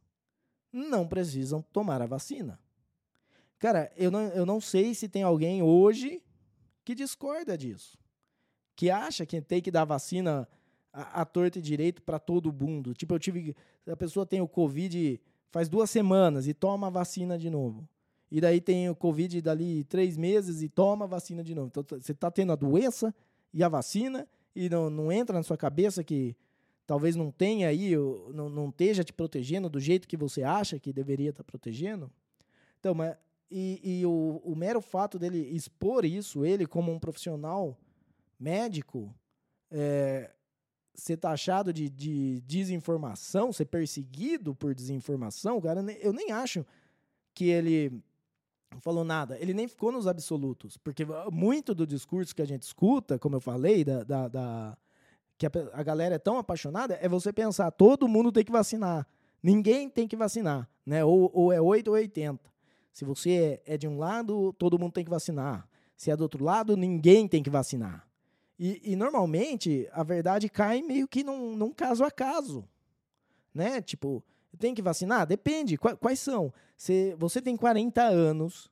não 0.72 1.06
precisam 1.06 1.62
tomar 1.72 2.02
a 2.02 2.06
vacina. 2.06 2.58
Cara, 3.58 3.90
eu 3.96 4.10
não, 4.10 4.20
eu 4.28 4.46
não 4.46 4.60
sei 4.60 4.94
se 4.94 5.08
tem 5.08 5.22
alguém 5.22 5.62
hoje 5.62 6.22
que 6.84 6.94
discorda 6.94 7.58
disso. 7.58 7.98
Que 8.76 8.90
acha 8.90 9.26
que 9.26 9.40
tem 9.40 9.60
que 9.60 9.70
dar 9.70 9.84
vacina 9.84 10.48
a, 10.92 11.22
a 11.22 11.24
torta 11.24 11.58
e 11.58 11.62
direito 11.62 12.02
para 12.02 12.18
todo 12.18 12.52
mundo. 12.52 12.94
Tipo, 12.94 13.14
eu 13.14 13.18
tive. 13.18 13.56
A 13.86 13.96
pessoa 13.96 14.24
tem 14.24 14.40
o 14.40 14.48
Covid 14.48 15.20
faz 15.50 15.68
duas 15.68 15.90
semanas 15.90 16.46
e 16.46 16.54
toma 16.54 16.88
a 16.88 16.90
vacina 16.90 17.38
de 17.38 17.50
novo. 17.50 17.88
E 18.30 18.40
daí 18.40 18.60
tem 18.60 18.90
o 18.90 18.94
Covid 18.94 19.40
dali 19.40 19.84
três 19.84 20.16
meses 20.16 20.62
e 20.62 20.68
toma 20.68 21.06
a 21.06 21.08
vacina 21.08 21.42
de 21.42 21.54
novo. 21.54 21.68
Então 21.68 21.84
você 21.88 22.12
está 22.12 22.30
tendo 22.30 22.52
a 22.52 22.56
doença 22.56 23.14
e 23.52 23.64
a 23.64 23.68
vacina 23.68 24.28
e 24.54 24.68
não, 24.68 24.90
não 24.90 25.10
entra 25.10 25.36
na 25.36 25.42
sua 25.42 25.56
cabeça 25.56 26.04
que 26.04 26.36
talvez 26.86 27.16
não 27.16 27.30
tenha 27.30 27.68
aí, 27.68 27.96
não, 28.32 28.48
não 28.48 28.68
esteja 28.68 29.02
te 29.02 29.12
protegendo 29.12 29.68
do 29.68 29.80
jeito 29.80 30.06
que 30.06 30.16
você 30.16 30.42
acha 30.42 30.78
que 30.78 30.92
deveria 30.92 31.30
estar 31.30 31.42
tá 31.42 31.46
protegendo. 31.46 32.10
Então, 32.78 32.94
mas, 32.94 33.16
e, 33.50 34.00
e 34.00 34.06
o, 34.06 34.40
o 34.44 34.54
mero 34.54 34.80
fato 34.80 35.18
dele 35.18 35.38
expor 35.38 36.04
isso, 36.04 36.44
ele 36.44 36.66
como 36.66 36.92
um 36.92 36.98
profissional 36.98 37.78
médico, 38.38 39.14
é, 39.70 40.30
ser 40.94 41.16
taxado 41.16 41.72
de, 41.72 41.88
de 41.88 42.40
desinformação, 42.42 43.52
ser 43.52 43.66
perseguido 43.66 44.54
por 44.54 44.74
desinformação, 44.74 45.60
cara, 45.60 45.80
eu 46.00 46.12
nem 46.12 46.32
acho 46.32 46.64
que 47.34 47.46
ele 47.46 48.02
falou 48.80 49.04
nada. 49.04 49.38
Ele 49.40 49.54
nem 49.54 49.66
ficou 49.66 49.90
nos 49.90 50.06
absolutos, 50.06 50.76
porque 50.76 51.06
muito 51.32 51.74
do 51.74 51.86
discurso 51.86 52.34
que 52.34 52.42
a 52.42 52.46
gente 52.46 52.62
escuta, 52.62 53.18
como 53.18 53.36
eu 53.36 53.40
falei, 53.40 53.84
da, 53.84 54.02
da, 54.02 54.28
da 54.28 54.78
que 55.38 55.46
a, 55.46 55.50
a, 55.72 55.82
galera 55.82 56.16
é 56.16 56.18
tão 56.18 56.36
apaixonada, 56.36 56.98
é 57.00 57.08
você 57.08 57.32
pensar, 57.32 57.70
todo 57.70 58.08
mundo 58.08 58.32
tem 58.32 58.44
que 58.44 58.52
vacinar. 58.52 59.06
Ninguém 59.42 59.88
tem 59.88 60.08
que 60.08 60.16
vacinar, 60.16 60.68
né? 60.84 61.04
Ou, 61.04 61.30
ou 61.32 61.52
é 61.52 61.60
8 61.60 61.88
ou 61.88 61.94
80. 61.94 62.40
Se 62.92 63.04
você 63.04 63.60
é, 63.66 63.74
é 63.74 63.78
de 63.78 63.86
um 63.86 63.98
lado, 63.98 64.52
todo 64.54 64.78
mundo 64.78 64.92
tem 64.92 65.04
que 65.04 65.10
vacinar. 65.10 65.68
Se 65.96 66.10
é 66.10 66.16
do 66.16 66.22
outro 66.22 66.44
lado, 66.44 66.76
ninguém 66.76 67.26
tem 67.28 67.42
que 67.42 67.50
vacinar. 67.50 68.08
E, 68.58 68.92
e, 68.92 68.96
normalmente 68.96 69.88
a 69.92 70.02
verdade 70.02 70.48
cai 70.48 70.82
meio 70.82 71.06
que 71.06 71.22
num, 71.22 71.56
num, 71.56 71.72
caso 71.72 72.02
a 72.04 72.10
caso. 72.10 72.68
Né? 73.54 73.80
Tipo, 73.80 74.24
tem 74.58 74.74
que 74.74 74.82
vacinar? 74.82 75.26
Depende. 75.26 75.76
Qu 75.76 75.96
quais 75.96 76.18
são? 76.18 76.52
Se 76.76 77.14
você 77.16 77.40
tem 77.40 77.56
40 77.56 78.02
anos, 78.02 78.70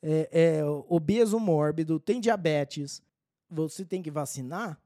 é, 0.00 0.28
é, 0.30 0.64
obeso 0.88 1.40
mórbido, 1.40 1.98
tem 1.98 2.20
diabetes, 2.20 3.02
você 3.50 3.84
tem 3.84 4.02
que 4.02 4.10
vacinar? 4.10 4.80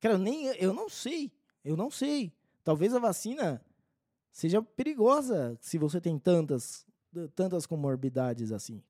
Cara, 0.00 0.14
eu, 0.14 0.18
nem, 0.18 0.46
eu 0.56 0.72
não 0.74 0.88
sei. 0.88 1.32
Eu 1.64 1.76
não 1.76 1.90
sei. 1.90 2.32
Talvez 2.64 2.94
a 2.94 2.98
vacina 2.98 3.64
seja 4.30 4.62
perigosa 4.62 5.56
se 5.60 5.78
você 5.78 6.00
tem 6.00 6.18
tantas, 6.18 6.86
tantas 7.34 7.66
comorbidades 7.66 8.52
assim. 8.52 8.82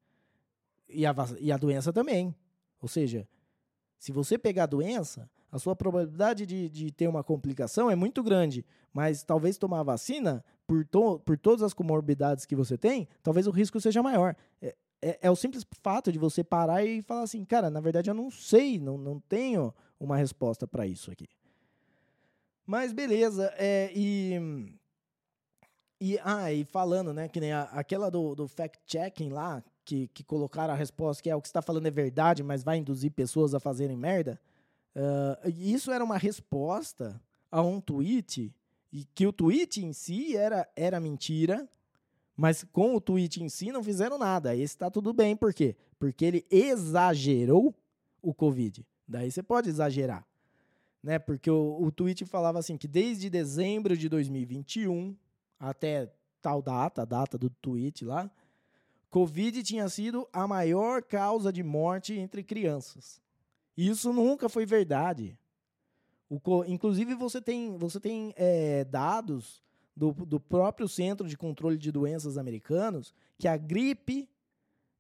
E 0.89 1.05
a, 1.05 1.15
e 1.41 1.53
a 1.53 1.57
doença 1.57 1.93
também. 1.93 2.35
Ou 2.81 2.89
seja, 2.89 3.29
se 3.99 4.13
você 4.13 4.39
pegar 4.39 4.65
a 4.65 4.67
doença, 4.67 5.29
a 5.51 5.59
sua 5.59 5.75
probabilidade 5.75 6.47
de, 6.47 6.69
de 6.69 6.91
ter 6.93 7.09
uma 7.09 7.25
complicação 7.25 7.91
é 7.91 7.97
muito 7.97 8.23
grande. 8.23 8.65
Mas 8.93 9.23
talvez 9.23 9.59
tomar 9.59 9.81
a 9.81 9.85
vacina, 9.85 10.45
por, 10.67 10.85
to, 10.85 11.19
por 11.21 11.39
todas 11.39 11.63
as 11.63 11.75
comorbidades 11.75 12.45
que 12.45 12.55
você 12.55 12.77
tem, 12.77 13.09
talvez 13.23 13.47
o 13.47 13.51
risco 13.51 13.81
seja 13.81 14.03
maior. 14.03 14.37
É, 14.61 14.75
é, 15.01 15.19
é, 15.23 15.31
o 15.31 15.37
simples 15.37 15.65
fato 15.81 16.13
de 16.13 16.19
você 16.19 16.45
parar 16.45 16.85
e 16.85 17.03
falar 17.03 17.23
assim, 17.23 17.45
cara, 17.45 17.71
na 17.71 17.81
verdade 17.81 18.11
eu 18.11 18.15
não 18.15 18.31
sei, 18.31 18.79
não, 18.79 18.99
não 18.99 19.21
tenho 19.21 19.75
uma 19.99 20.17
resposta 20.17 20.67
para 20.67 20.87
isso 20.87 21.11
aqui. 21.11 21.29
Mas 22.67 22.93
beleza, 22.93 23.53
é, 23.57 23.91
e, 23.95 24.39
e, 26.01 26.19
ah, 26.23 26.53
e 26.53 26.65
falando, 26.65 27.13
né, 27.13 27.29
que 27.29 27.41
nem 27.41 27.53
a, 27.53 27.63
aquela 27.65 28.11
do, 28.11 28.35
do 28.35 28.47
fact-checking 28.47 29.31
lá, 29.31 29.63
que, 29.85 30.09
que 30.09 30.23
colocaram 30.23 30.75
a 30.75 30.77
resposta 30.77 31.23
que 31.23 31.31
é 31.31 31.35
o 31.35 31.41
que 31.41 31.49
está 31.49 31.63
falando 31.63 31.87
é 31.87 31.91
verdade, 31.91 32.43
mas 32.43 32.63
vai 32.63 32.77
induzir 32.77 33.11
pessoas 33.11 33.55
a 33.55 33.61
fazerem 33.61 33.97
merda. 33.97 34.39
Uh, 34.95 35.49
isso 35.57 35.91
era 35.91 36.05
uma 36.05 36.19
resposta 36.19 37.21
a 37.51 37.63
um 37.63 37.81
tweet 37.81 38.55
e 38.93 39.05
que 39.15 39.27
o 39.27 39.33
tweet 39.33 39.85
em 39.85 39.93
si 39.93 40.37
era, 40.37 40.69
era 40.77 41.01
mentira, 41.01 41.69
mas 42.37 42.65
com 42.65 42.95
o 42.95 43.01
tweet 43.01 43.43
em 43.43 43.49
si 43.49 43.73
não 43.73 43.83
fizeram 43.83 44.19
nada. 44.19 44.55
Esse 44.55 44.75
está 44.75 44.91
tudo 44.91 45.13
bem, 45.13 45.35
por 45.37 45.53
quê? 45.53 45.77
Porque 45.99 46.25
ele 46.25 46.47
exagerou 46.51 47.75
o 48.23 48.33
Covid. 48.33 48.87
Daí 49.07 49.31
você 49.31 49.43
pode 49.43 49.69
exagerar. 49.69 50.27
Né? 51.03 51.19
Porque 51.19 51.51
o, 51.51 51.79
o 51.83 51.91
tweet 51.91 52.25
falava 52.25 52.59
assim 52.59 52.77
que 52.77 52.87
desde 52.87 53.31
dezembro 53.31 53.97
de 53.97 54.09
2021 54.09 55.17
até 55.59 56.13
tal 56.41 56.63
data, 56.63 57.03
a 57.03 57.05
data 57.05 57.37
do 57.37 57.51
tweet 57.51 58.05
lá, 58.05 58.31
Covid 59.11 59.63
tinha 59.63 59.89
sido 59.89 60.29
a 60.33 60.47
maior 60.47 61.03
causa 61.03 61.53
de 61.53 61.63
morte 61.63 62.15
entre 62.15 62.43
crianças. 62.43 63.21
Isso 63.77 64.13
nunca 64.13 64.49
foi 64.49 64.67
verdade. 64.67 65.39
O, 66.29 66.41
inclusive, 66.67 67.15
você 67.15 67.41
tem, 67.41 67.79
você 67.79 67.99
tem 67.99 68.35
é, 68.37 68.85
dados 68.85 69.63
do, 69.97 70.13
do 70.13 70.39
próprio 70.39 70.87
Centro 70.89 71.27
de 71.27 71.37
Controle 71.37 71.79
de 71.79 71.91
Doenças 71.91 72.37
americanos 72.37 73.15
que 73.39 73.49
a 73.49 73.57
gripe 73.57 74.29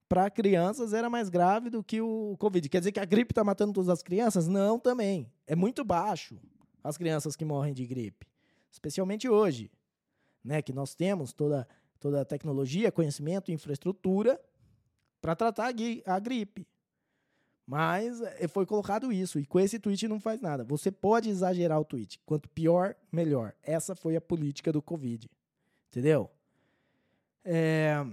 para 0.09 0.31
crianças 0.31 0.95
era 0.95 1.11
mais 1.11 1.29
grave 1.29 1.69
do 1.69 1.85
que 1.85 2.01
o 2.01 2.35
Covid. 2.39 2.67
Quer 2.69 2.79
dizer 2.79 2.93
que 2.93 3.01
a 3.01 3.05
gripe 3.05 3.33
está 3.33 3.45
matando 3.45 3.75
todas 3.75 3.91
as 3.91 4.03
crianças? 4.03 4.49
Não, 4.49 4.79
também. 4.79 5.31
É 5.47 5.55
muito 5.55 5.85
baixo 5.85 6.41
as 6.83 6.97
crianças 6.97 7.37
que 7.37 7.45
morrem 7.45 7.75
de 7.75 7.87
gripe. 7.87 8.27
Especialmente 8.71 9.29
hoje, 9.29 9.71
né, 10.43 10.63
que 10.63 10.73
nós 10.73 10.95
temos 10.95 11.33
toda 11.33 11.67
toda 11.99 12.21
a 12.21 12.25
tecnologia, 12.25 12.93
conhecimento, 12.93 13.51
infraestrutura 13.51 14.41
para 15.21 15.35
tratar 15.35 15.75
a 16.07 16.19
gripe. 16.19 16.67
Mas 17.67 18.21
eh, 18.23 18.49
foi 18.49 18.65
colocado 18.65 19.13
isso, 19.13 19.39
e 19.39 19.45
com 19.45 19.61
esse 19.61 19.79
tweet 19.79 20.09
não 20.09 20.19
faz 20.19 20.41
nada. 20.41 20.65
Você 20.65 20.91
pode 20.91 21.29
exagerar 21.29 21.79
o 21.79 21.85
tweet. 21.85 22.19
Quanto 22.25 22.49
pior, 22.49 22.95
melhor. 23.13 23.53
Essa 23.63 23.95
foi 23.95 24.17
a 24.17 24.21
política 24.21 24.73
do 24.73 24.81
Covid. 24.81 25.29
Entendeu? 25.91 26.31
É, 27.45 28.07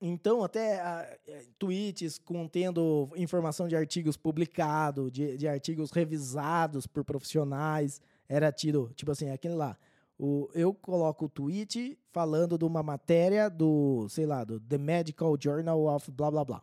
então, 0.00 0.42
até 0.42 0.80
a, 0.80 1.18
eh, 1.26 1.44
tweets 1.58 2.18
contendo 2.18 3.10
informação 3.16 3.68
de 3.68 3.76
artigos 3.76 4.16
publicados, 4.16 5.12
de, 5.12 5.36
de 5.36 5.46
artigos 5.46 5.90
revisados 5.90 6.86
por 6.86 7.04
profissionais, 7.04 8.00
era 8.26 8.50
tido, 8.50 8.90
tipo 8.94 9.10
assim, 9.10 9.30
aquele 9.30 9.54
lá. 9.54 9.76
O, 10.18 10.48
eu 10.54 10.72
coloco 10.72 11.26
o 11.26 11.28
tweet 11.28 11.98
falando 12.10 12.56
de 12.56 12.64
uma 12.64 12.82
matéria 12.82 13.50
do, 13.50 14.08
sei 14.08 14.24
lá, 14.24 14.44
do 14.44 14.58
The 14.58 14.78
Medical 14.78 15.36
Journal 15.38 15.84
of 15.86 16.10
blá 16.10 16.30
blá 16.30 16.44
blá. 16.44 16.62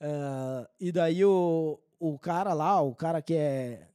Uh, 0.00 0.68
e 0.78 0.92
daí 0.92 1.24
o, 1.24 1.80
o 1.98 2.18
cara 2.18 2.52
lá, 2.52 2.80
o 2.82 2.94
cara 2.94 3.22
que 3.22 3.34
é, 3.34 3.88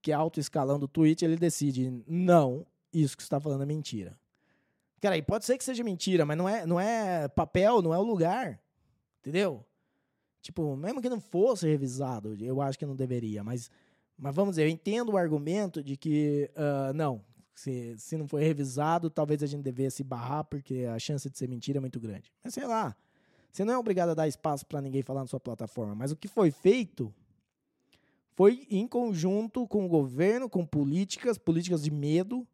que 0.00 0.10
é 0.10 0.14
alto 0.14 0.40
escalão 0.40 0.78
tweet, 0.88 1.24
ele 1.24 1.36
decide, 1.36 2.02
não, 2.08 2.66
isso 2.92 3.16
que 3.16 3.22
você 3.22 3.26
está 3.26 3.38
falando 3.38 3.62
é 3.62 3.66
mentira. 3.66 4.18
Cara, 5.00 5.20
pode 5.22 5.44
ser 5.44 5.56
que 5.56 5.64
seja 5.64 5.84
mentira, 5.84 6.26
mas 6.26 6.36
não 6.36 6.48
é, 6.48 6.66
não 6.66 6.80
é 6.80 7.28
papel, 7.28 7.80
não 7.80 7.94
é 7.94 7.98
o 7.98 8.02
lugar. 8.02 8.60
Entendeu? 9.20 9.64
Tipo, 10.40 10.76
mesmo 10.76 11.00
que 11.00 11.08
não 11.08 11.20
fosse 11.20 11.68
revisado, 11.68 12.36
eu 12.40 12.60
acho 12.60 12.76
que 12.76 12.84
não 12.84 12.96
deveria, 12.96 13.44
mas, 13.44 13.70
mas 14.18 14.34
vamos 14.34 14.52
dizer, 14.52 14.64
eu 14.64 14.68
entendo 14.68 15.12
o 15.12 15.16
argumento 15.16 15.82
de 15.82 15.96
que, 15.96 16.50
uh, 16.56 16.92
não, 16.92 17.24
se, 17.54 17.96
se 17.98 18.16
não 18.16 18.26
foi 18.26 18.42
revisado, 18.42 19.10
talvez 19.10 19.42
a 19.42 19.46
gente 19.46 19.62
devesse 19.62 20.02
barrar, 20.02 20.44
porque 20.44 20.84
a 20.84 20.98
chance 20.98 21.28
de 21.28 21.36
ser 21.36 21.48
mentira 21.48 21.78
é 21.78 21.80
muito 21.80 22.00
grande. 22.00 22.32
Mas 22.42 22.54
sei 22.54 22.66
lá. 22.66 22.96
Você 23.50 23.64
não 23.64 23.74
é 23.74 23.78
obrigado 23.78 24.08
a 24.08 24.14
dar 24.14 24.26
espaço 24.26 24.64
para 24.66 24.80
ninguém 24.80 25.02
falar 25.02 25.20
na 25.20 25.26
sua 25.26 25.38
plataforma. 25.38 25.94
Mas 25.94 26.10
o 26.10 26.16
que 26.16 26.26
foi 26.26 26.50
feito 26.50 27.12
foi 28.34 28.66
em 28.70 28.86
conjunto 28.88 29.66
com 29.68 29.84
o 29.84 29.88
governo, 29.88 30.48
com 30.48 30.64
políticas, 30.64 31.36
políticas 31.36 31.82
de 31.82 31.90
medo, 31.90 32.46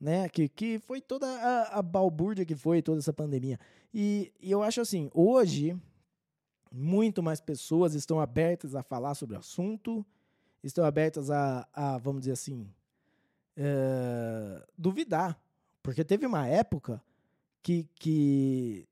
né? 0.00 0.28
Que, 0.28 0.48
que 0.48 0.80
foi 0.80 1.00
toda 1.00 1.26
a, 1.26 1.78
a 1.78 1.82
balbúrdia 1.82 2.44
que 2.44 2.56
foi 2.56 2.82
toda 2.82 2.98
essa 2.98 3.12
pandemia. 3.12 3.60
E, 3.92 4.32
e 4.40 4.50
eu 4.50 4.60
acho 4.60 4.80
assim, 4.80 5.08
hoje, 5.14 5.80
muito 6.70 7.22
mais 7.22 7.40
pessoas 7.40 7.94
estão 7.94 8.18
abertas 8.18 8.74
a 8.74 8.82
falar 8.82 9.14
sobre 9.14 9.36
o 9.36 9.38
assunto, 9.38 10.04
estão 10.64 10.84
abertas 10.84 11.30
a, 11.30 11.68
a 11.72 11.96
vamos 11.98 12.22
dizer 12.22 12.32
assim, 12.32 12.68
é, 13.56 14.62
duvidar. 14.76 15.38
Porque 15.82 16.04
teve 16.04 16.26
uma 16.26 16.46
época 16.46 17.02
que, 17.62 17.88
que 17.94 18.86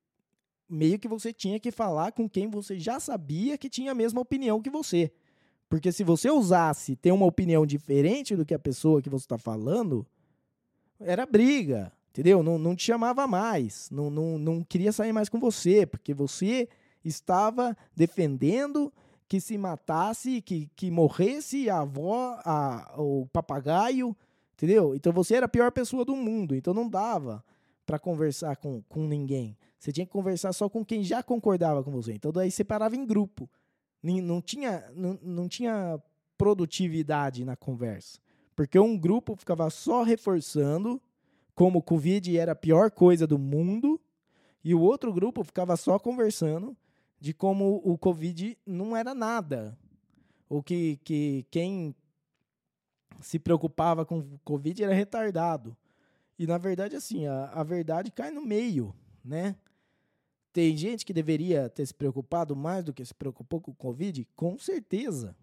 meio 0.68 0.98
que 0.98 1.08
você 1.08 1.32
tinha 1.32 1.60
que 1.60 1.70
falar 1.70 2.12
com 2.12 2.28
quem 2.28 2.48
você 2.48 2.78
já 2.78 2.98
sabia 2.98 3.58
que 3.58 3.68
tinha 3.68 3.92
a 3.92 3.94
mesma 3.94 4.20
opinião 4.20 4.60
que 4.60 4.70
você. 4.70 5.12
Porque 5.68 5.90
se 5.90 6.04
você 6.04 6.30
usasse 6.30 6.96
ter 6.96 7.12
uma 7.12 7.26
opinião 7.26 7.64
diferente 7.64 8.36
do 8.36 8.44
que 8.44 8.54
a 8.54 8.58
pessoa 8.58 9.00
que 9.00 9.08
você 9.08 9.24
está 9.24 9.38
falando, 9.38 10.06
era 11.00 11.24
briga, 11.24 11.90
entendeu? 12.10 12.42
Não, 12.42 12.58
não 12.58 12.76
te 12.76 12.84
chamava 12.84 13.26
mais, 13.26 13.90
não, 13.90 14.10
não, 14.10 14.38
não 14.38 14.62
queria 14.62 14.92
sair 14.92 15.12
mais 15.12 15.30
com 15.30 15.40
você, 15.40 15.86
porque 15.86 16.12
você 16.12 16.68
estava 17.02 17.76
defendendo 17.96 18.92
que 19.26 19.40
se 19.40 19.56
matasse, 19.56 20.42
que, 20.42 20.70
que 20.76 20.90
morresse 20.90 21.70
a 21.70 21.80
avó, 21.80 22.38
a, 22.44 22.94
o 22.98 23.26
papagaio, 23.32 24.14
Entendeu? 24.62 24.94
Então 24.94 25.12
você 25.12 25.34
era 25.34 25.46
a 25.46 25.48
pior 25.48 25.72
pessoa 25.72 26.04
do 26.04 26.14
mundo. 26.14 26.54
Então 26.54 26.72
não 26.72 26.88
dava 26.88 27.44
para 27.84 27.98
conversar 27.98 28.54
com, 28.54 28.80
com 28.82 29.08
ninguém. 29.08 29.58
Você 29.76 29.90
tinha 29.90 30.06
que 30.06 30.12
conversar 30.12 30.52
só 30.52 30.68
com 30.68 30.84
quem 30.84 31.02
já 31.02 31.20
concordava 31.20 31.82
com 31.82 31.90
você. 31.90 32.12
Então 32.12 32.30
daí 32.30 32.48
você 32.48 32.62
parava 32.62 32.94
em 32.94 33.04
grupo. 33.04 33.50
Não 34.00 34.40
tinha, 34.40 34.88
não, 34.94 35.18
não 35.20 35.48
tinha 35.48 36.00
produtividade 36.38 37.44
na 37.44 37.56
conversa. 37.56 38.20
Porque 38.54 38.78
um 38.78 38.96
grupo 38.96 39.34
ficava 39.34 39.68
só 39.68 40.04
reforçando 40.04 41.02
como 41.56 41.80
o 41.80 41.82
Covid 41.82 42.38
era 42.38 42.52
a 42.52 42.56
pior 42.56 42.88
coisa 42.92 43.26
do 43.26 43.40
mundo, 43.40 44.00
e 44.62 44.76
o 44.76 44.80
outro 44.80 45.12
grupo 45.12 45.42
ficava 45.42 45.76
só 45.76 45.98
conversando 45.98 46.76
de 47.18 47.34
como 47.34 47.82
o 47.84 47.98
Covid 47.98 48.56
não 48.64 48.96
era 48.96 49.12
nada. 49.12 49.76
Ou 50.48 50.62
que, 50.62 51.00
que 51.02 51.46
quem 51.50 51.96
se 53.20 53.38
preocupava 53.38 54.04
com 54.04 54.38
Covid 54.44 54.82
era 54.82 54.94
retardado. 54.94 55.76
E 56.38 56.46
na 56.46 56.58
verdade, 56.58 56.96
assim, 56.96 57.26
a, 57.26 57.46
a 57.46 57.62
verdade 57.62 58.10
cai 58.10 58.30
no 58.30 58.44
meio, 58.44 58.94
né? 59.24 59.56
Tem 60.52 60.76
gente 60.76 61.06
que 61.06 61.12
deveria 61.12 61.68
ter 61.68 61.86
se 61.86 61.94
preocupado 61.94 62.54
mais 62.54 62.84
do 62.84 62.92
que 62.92 63.04
se 63.04 63.14
preocupou 63.14 63.60
com 63.60 63.70
o 63.70 63.74
Covid? 63.74 64.26
Com 64.36 64.58
certeza. 64.58 65.34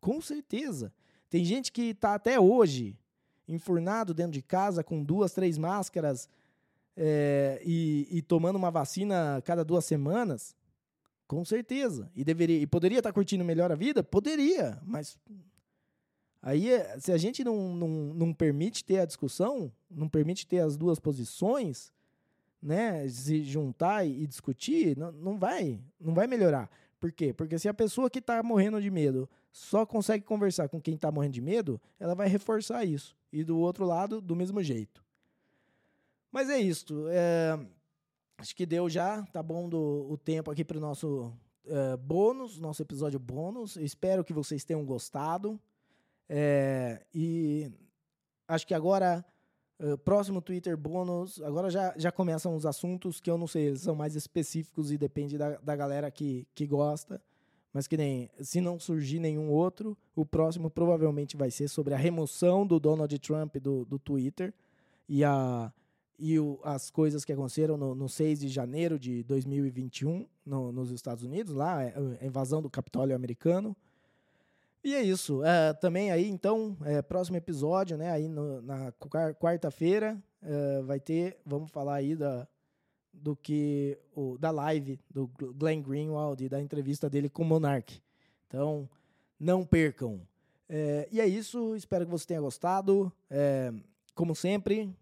Com 0.00 0.20
certeza. 0.20 0.92
Tem 1.28 1.44
gente 1.44 1.70
que 1.70 1.90
está 1.90 2.14
até 2.14 2.40
hoje 2.40 2.96
enfurnado 3.46 4.14
dentro 4.14 4.32
de 4.32 4.42
casa 4.42 4.82
com 4.82 5.02
duas, 5.02 5.32
três 5.32 5.58
máscaras 5.58 6.28
é, 6.96 7.60
e, 7.64 8.08
e, 8.10 8.22
tomando 8.22 8.56
uma 8.56 8.70
vacina 8.70 9.42
cada 9.44 9.64
duas 9.64 9.84
semanas. 9.84 10.56
Com 11.26 11.44
certeza. 11.44 12.10
E, 12.14 12.24
deveria, 12.24 12.58
e 12.58 12.66
poderia 12.66 12.98
estar 12.98 13.10
tá 13.10 13.14
curtindo 13.14 13.44
melhor 13.44 13.70
a 13.70 13.74
vida? 13.74 14.02
Poderia, 14.02 14.78
mas 14.82 15.18
Aí, 16.42 16.70
eh, 16.70 16.98
se 16.98 17.12
a 17.12 17.18
gente 17.18 17.44
não, 17.44 17.74
não, 17.74 17.88
não 17.88 18.32
permite 18.32 18.84
ter 18.84 19.00
a 19.00 19.04
discussão, 19.04 19.70
não 19.90 20.08
permite 20.08 20.46
ter 20.46 20.60
as 20.60 20.76
duas 20.76 20.98
posições, 20.98 21.92
né, 22.62 23.06
se 23.08 23.42
juntar 23.42 24.06
e 24.06 24.26
discutir, 24.26 24.96
não, 24.96 25.12
não 25.12 25.38
vai, 25.38 25.80
não 26.00 26.14
vai 26.14 26.26
melhorar. 26.26 26.70
Por 26.98 27.10
quê? 27.12 27.32
Porque 27.32 27.58
se 27.58 27.68
a 27.68 27.74
pessoa 27.74 28.10
que 28.10 28.18
está 28.18 28.42
morrendo 28.42 28.80
de 28.80 28.90
medo 28.90 29.28
só 29.50 29.86
consegue 29.86 30.24
conversar 30.24 30.68
com 30.68 30.80
quem 30.80 30.94
está 30.94 31.10
morrendo 31.10 31.32
de 31.32 31.40
medo, 31.40 31.80
ela 31.98 32.14
vai 32.14 32.28
reforçar 32.28 32.84
isso. 32.84 33.16
E 33.32 33.42
do 33.42 33.58
outro 33.58 33.84
lado, 33.86 34.20
do 34.20 34.36
mesmo 34.36 34.62
jeito. 34.62 35.02
Mas 36.30 36.50
é 36.50 36.58
isso. 36.58 37.06
É, 37.08 37.58
acho 38.38 38.54
que 38.54 38.66
deu 38.66 38.88
já, 38.88 39.22
tá 39.26 39.42
bom 39.42 39.68
do, 39.68 40.06
o 40.10 40.18
tempo 40.18 40.50
aqui 40.50 40.64
para 40.64 40.76
o 40.76 40.80
nosso 40.80 41.32
é, 41.66 41.96
bônus, 41.96 42.58
nosso 42.58 42.82
episódio 42.82 43.18
bônus. 43.18 43.76
espero 43.76 44.22
que 44.22 44.32
vocês 44.32 44.64
tenham 44.64 44.84
gostado. 44.84 45.58
É, 46.32 47.02
e 47.12 47.72
acho 48.46 48.64
que 48.64 48.72
agora, 48.72 49.24
próximo 50.04 50.40
Twitter 50.40 50.76
bônus, 50.76 51.42
agora 51.42 51.68
já, 51.68 51.92
já 51.96 52.12
começam 52.12 52.54
os 52.54 52.64
assuntos 52.64 53.20
que 53.20 53.28
eu 53.28 53.36
não 53.36 53.48
sei, 53.48 53.66
eles 53.66 53.80
são 53.80 53.96
mais 53.96 54.14
específicos 54.14 54.92
e 54.92 54.96
depende 54.96 55.36
da, 55.36 55.56
da 55.56 55.74
galera 55.74 56.08
que, 56.08 56.46
que 56.54 56.68
gosta. 56.68 57.20
Mas 57.72 57.88
que 57.88 57.96
nem, 57.96 58.30
se 58.40 58.60
não 58.60 58.78
surgir 58.78 59.18
nenhum 59.18 59.50
outro, 59.50 59.98
o 60.14 60.24
próximo 60.24 60.70
provavelmente 60.70 61.36
vai 61.36 61.50
ser 61.50 61.66
sobre 61.66 61.94
a 61.94 61.96
remoção 61.96 62.64
do 62.64 62.78
Donald 62.78 63.16
Trump 63.18 63.56
do, 63.56 63.84
do 63.84 63.98
Twitter 63.98 64.54
e, 65.08 65.24
a, 65.24 65.72
e 66.16 66.38
o, 66.38 66.60
as 66.62 66.90
coisas 66.90 67.24
que 67.24 67.32
aconteceram 67.32 67.76
no, 67.76 67.92
no 67.94 68.08
6 68.08 68.40
de 68.40 68.48
janeiro 68.48 68.98
de 68.98 69.24
2021 69.24 70.26
no, 70.46 70.70
nos 70.70 70.92
Estados 70.92 71.24
Unidos, 71.24 71.54
lá, 71.54 71.78
a 72.20 72.24
invasão 72.24 72.62
do 72.62 72.70
Capitólio 72.70 73.16
americano. 73.16 73.76
E 74.82 74.94
é 74.94 75.02
isso. 75.02 75.44
É, 75.44 75.74
também 75.74 76.10
aí, 76.10 76.28
então, 76.28 76.76
é, 76.84 77.02
próximo 77.02 77.36
episódio, 77.36 77.96
né? 77.96 78.10
Aí 78.10 78.28
no, 78.28 78.62
na 78.62 78.92
quarta-feira 79.38 80.22
é, 80.42 80.82
vai 80.82 80.98
ter, 80.98 81.38
vamos 81.44 81.70
falar 81.70 81.96
aí 81.96 82.16
da, 82.16 82.48
do 83.12 83.36
que 83.36 83.98
o, 84.14 84.38
da 84.38 84.50
live 84.50 84.98
do 85.10 85.28
Glenn 85.54 85.82
Greenwald 85.82 86.42
e 86.42 86.48
da 86.48 86.60
entrevista 86.60 87.10
dele 87.10 87.28
com 87.28 87.42
o 87.42 87.46
Monark. 87.46 88.00
Então, 88.46 88.88
não 89.38 89.64
percam. 89.64 90.20
É, 90.68 91.08
e 91.12 91.20
é 91.20 91.26
isso. 91.26 91.74
Espero 91.76 92.06
que 92.06 92.10
você 92.10 92.26
tenha 92.26 92.40
gostado. 92.40 93.12
É, 93.28 93.72
como 94.14 94.34
sempre, 94.34 94.94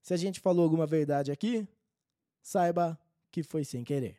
se 0.00 0.14
a 0.14 0.16
gente 0.16 0.40
falou 0.40 0.64
alguma 0.64 0.86
verdade 0.86 1.30
aqui, 1.30 1.66
saiba 2.40 2.98
que 3.30 3.42
foi 3.42 3.64
sem 3.64 3.84
querer. 3.84 4.16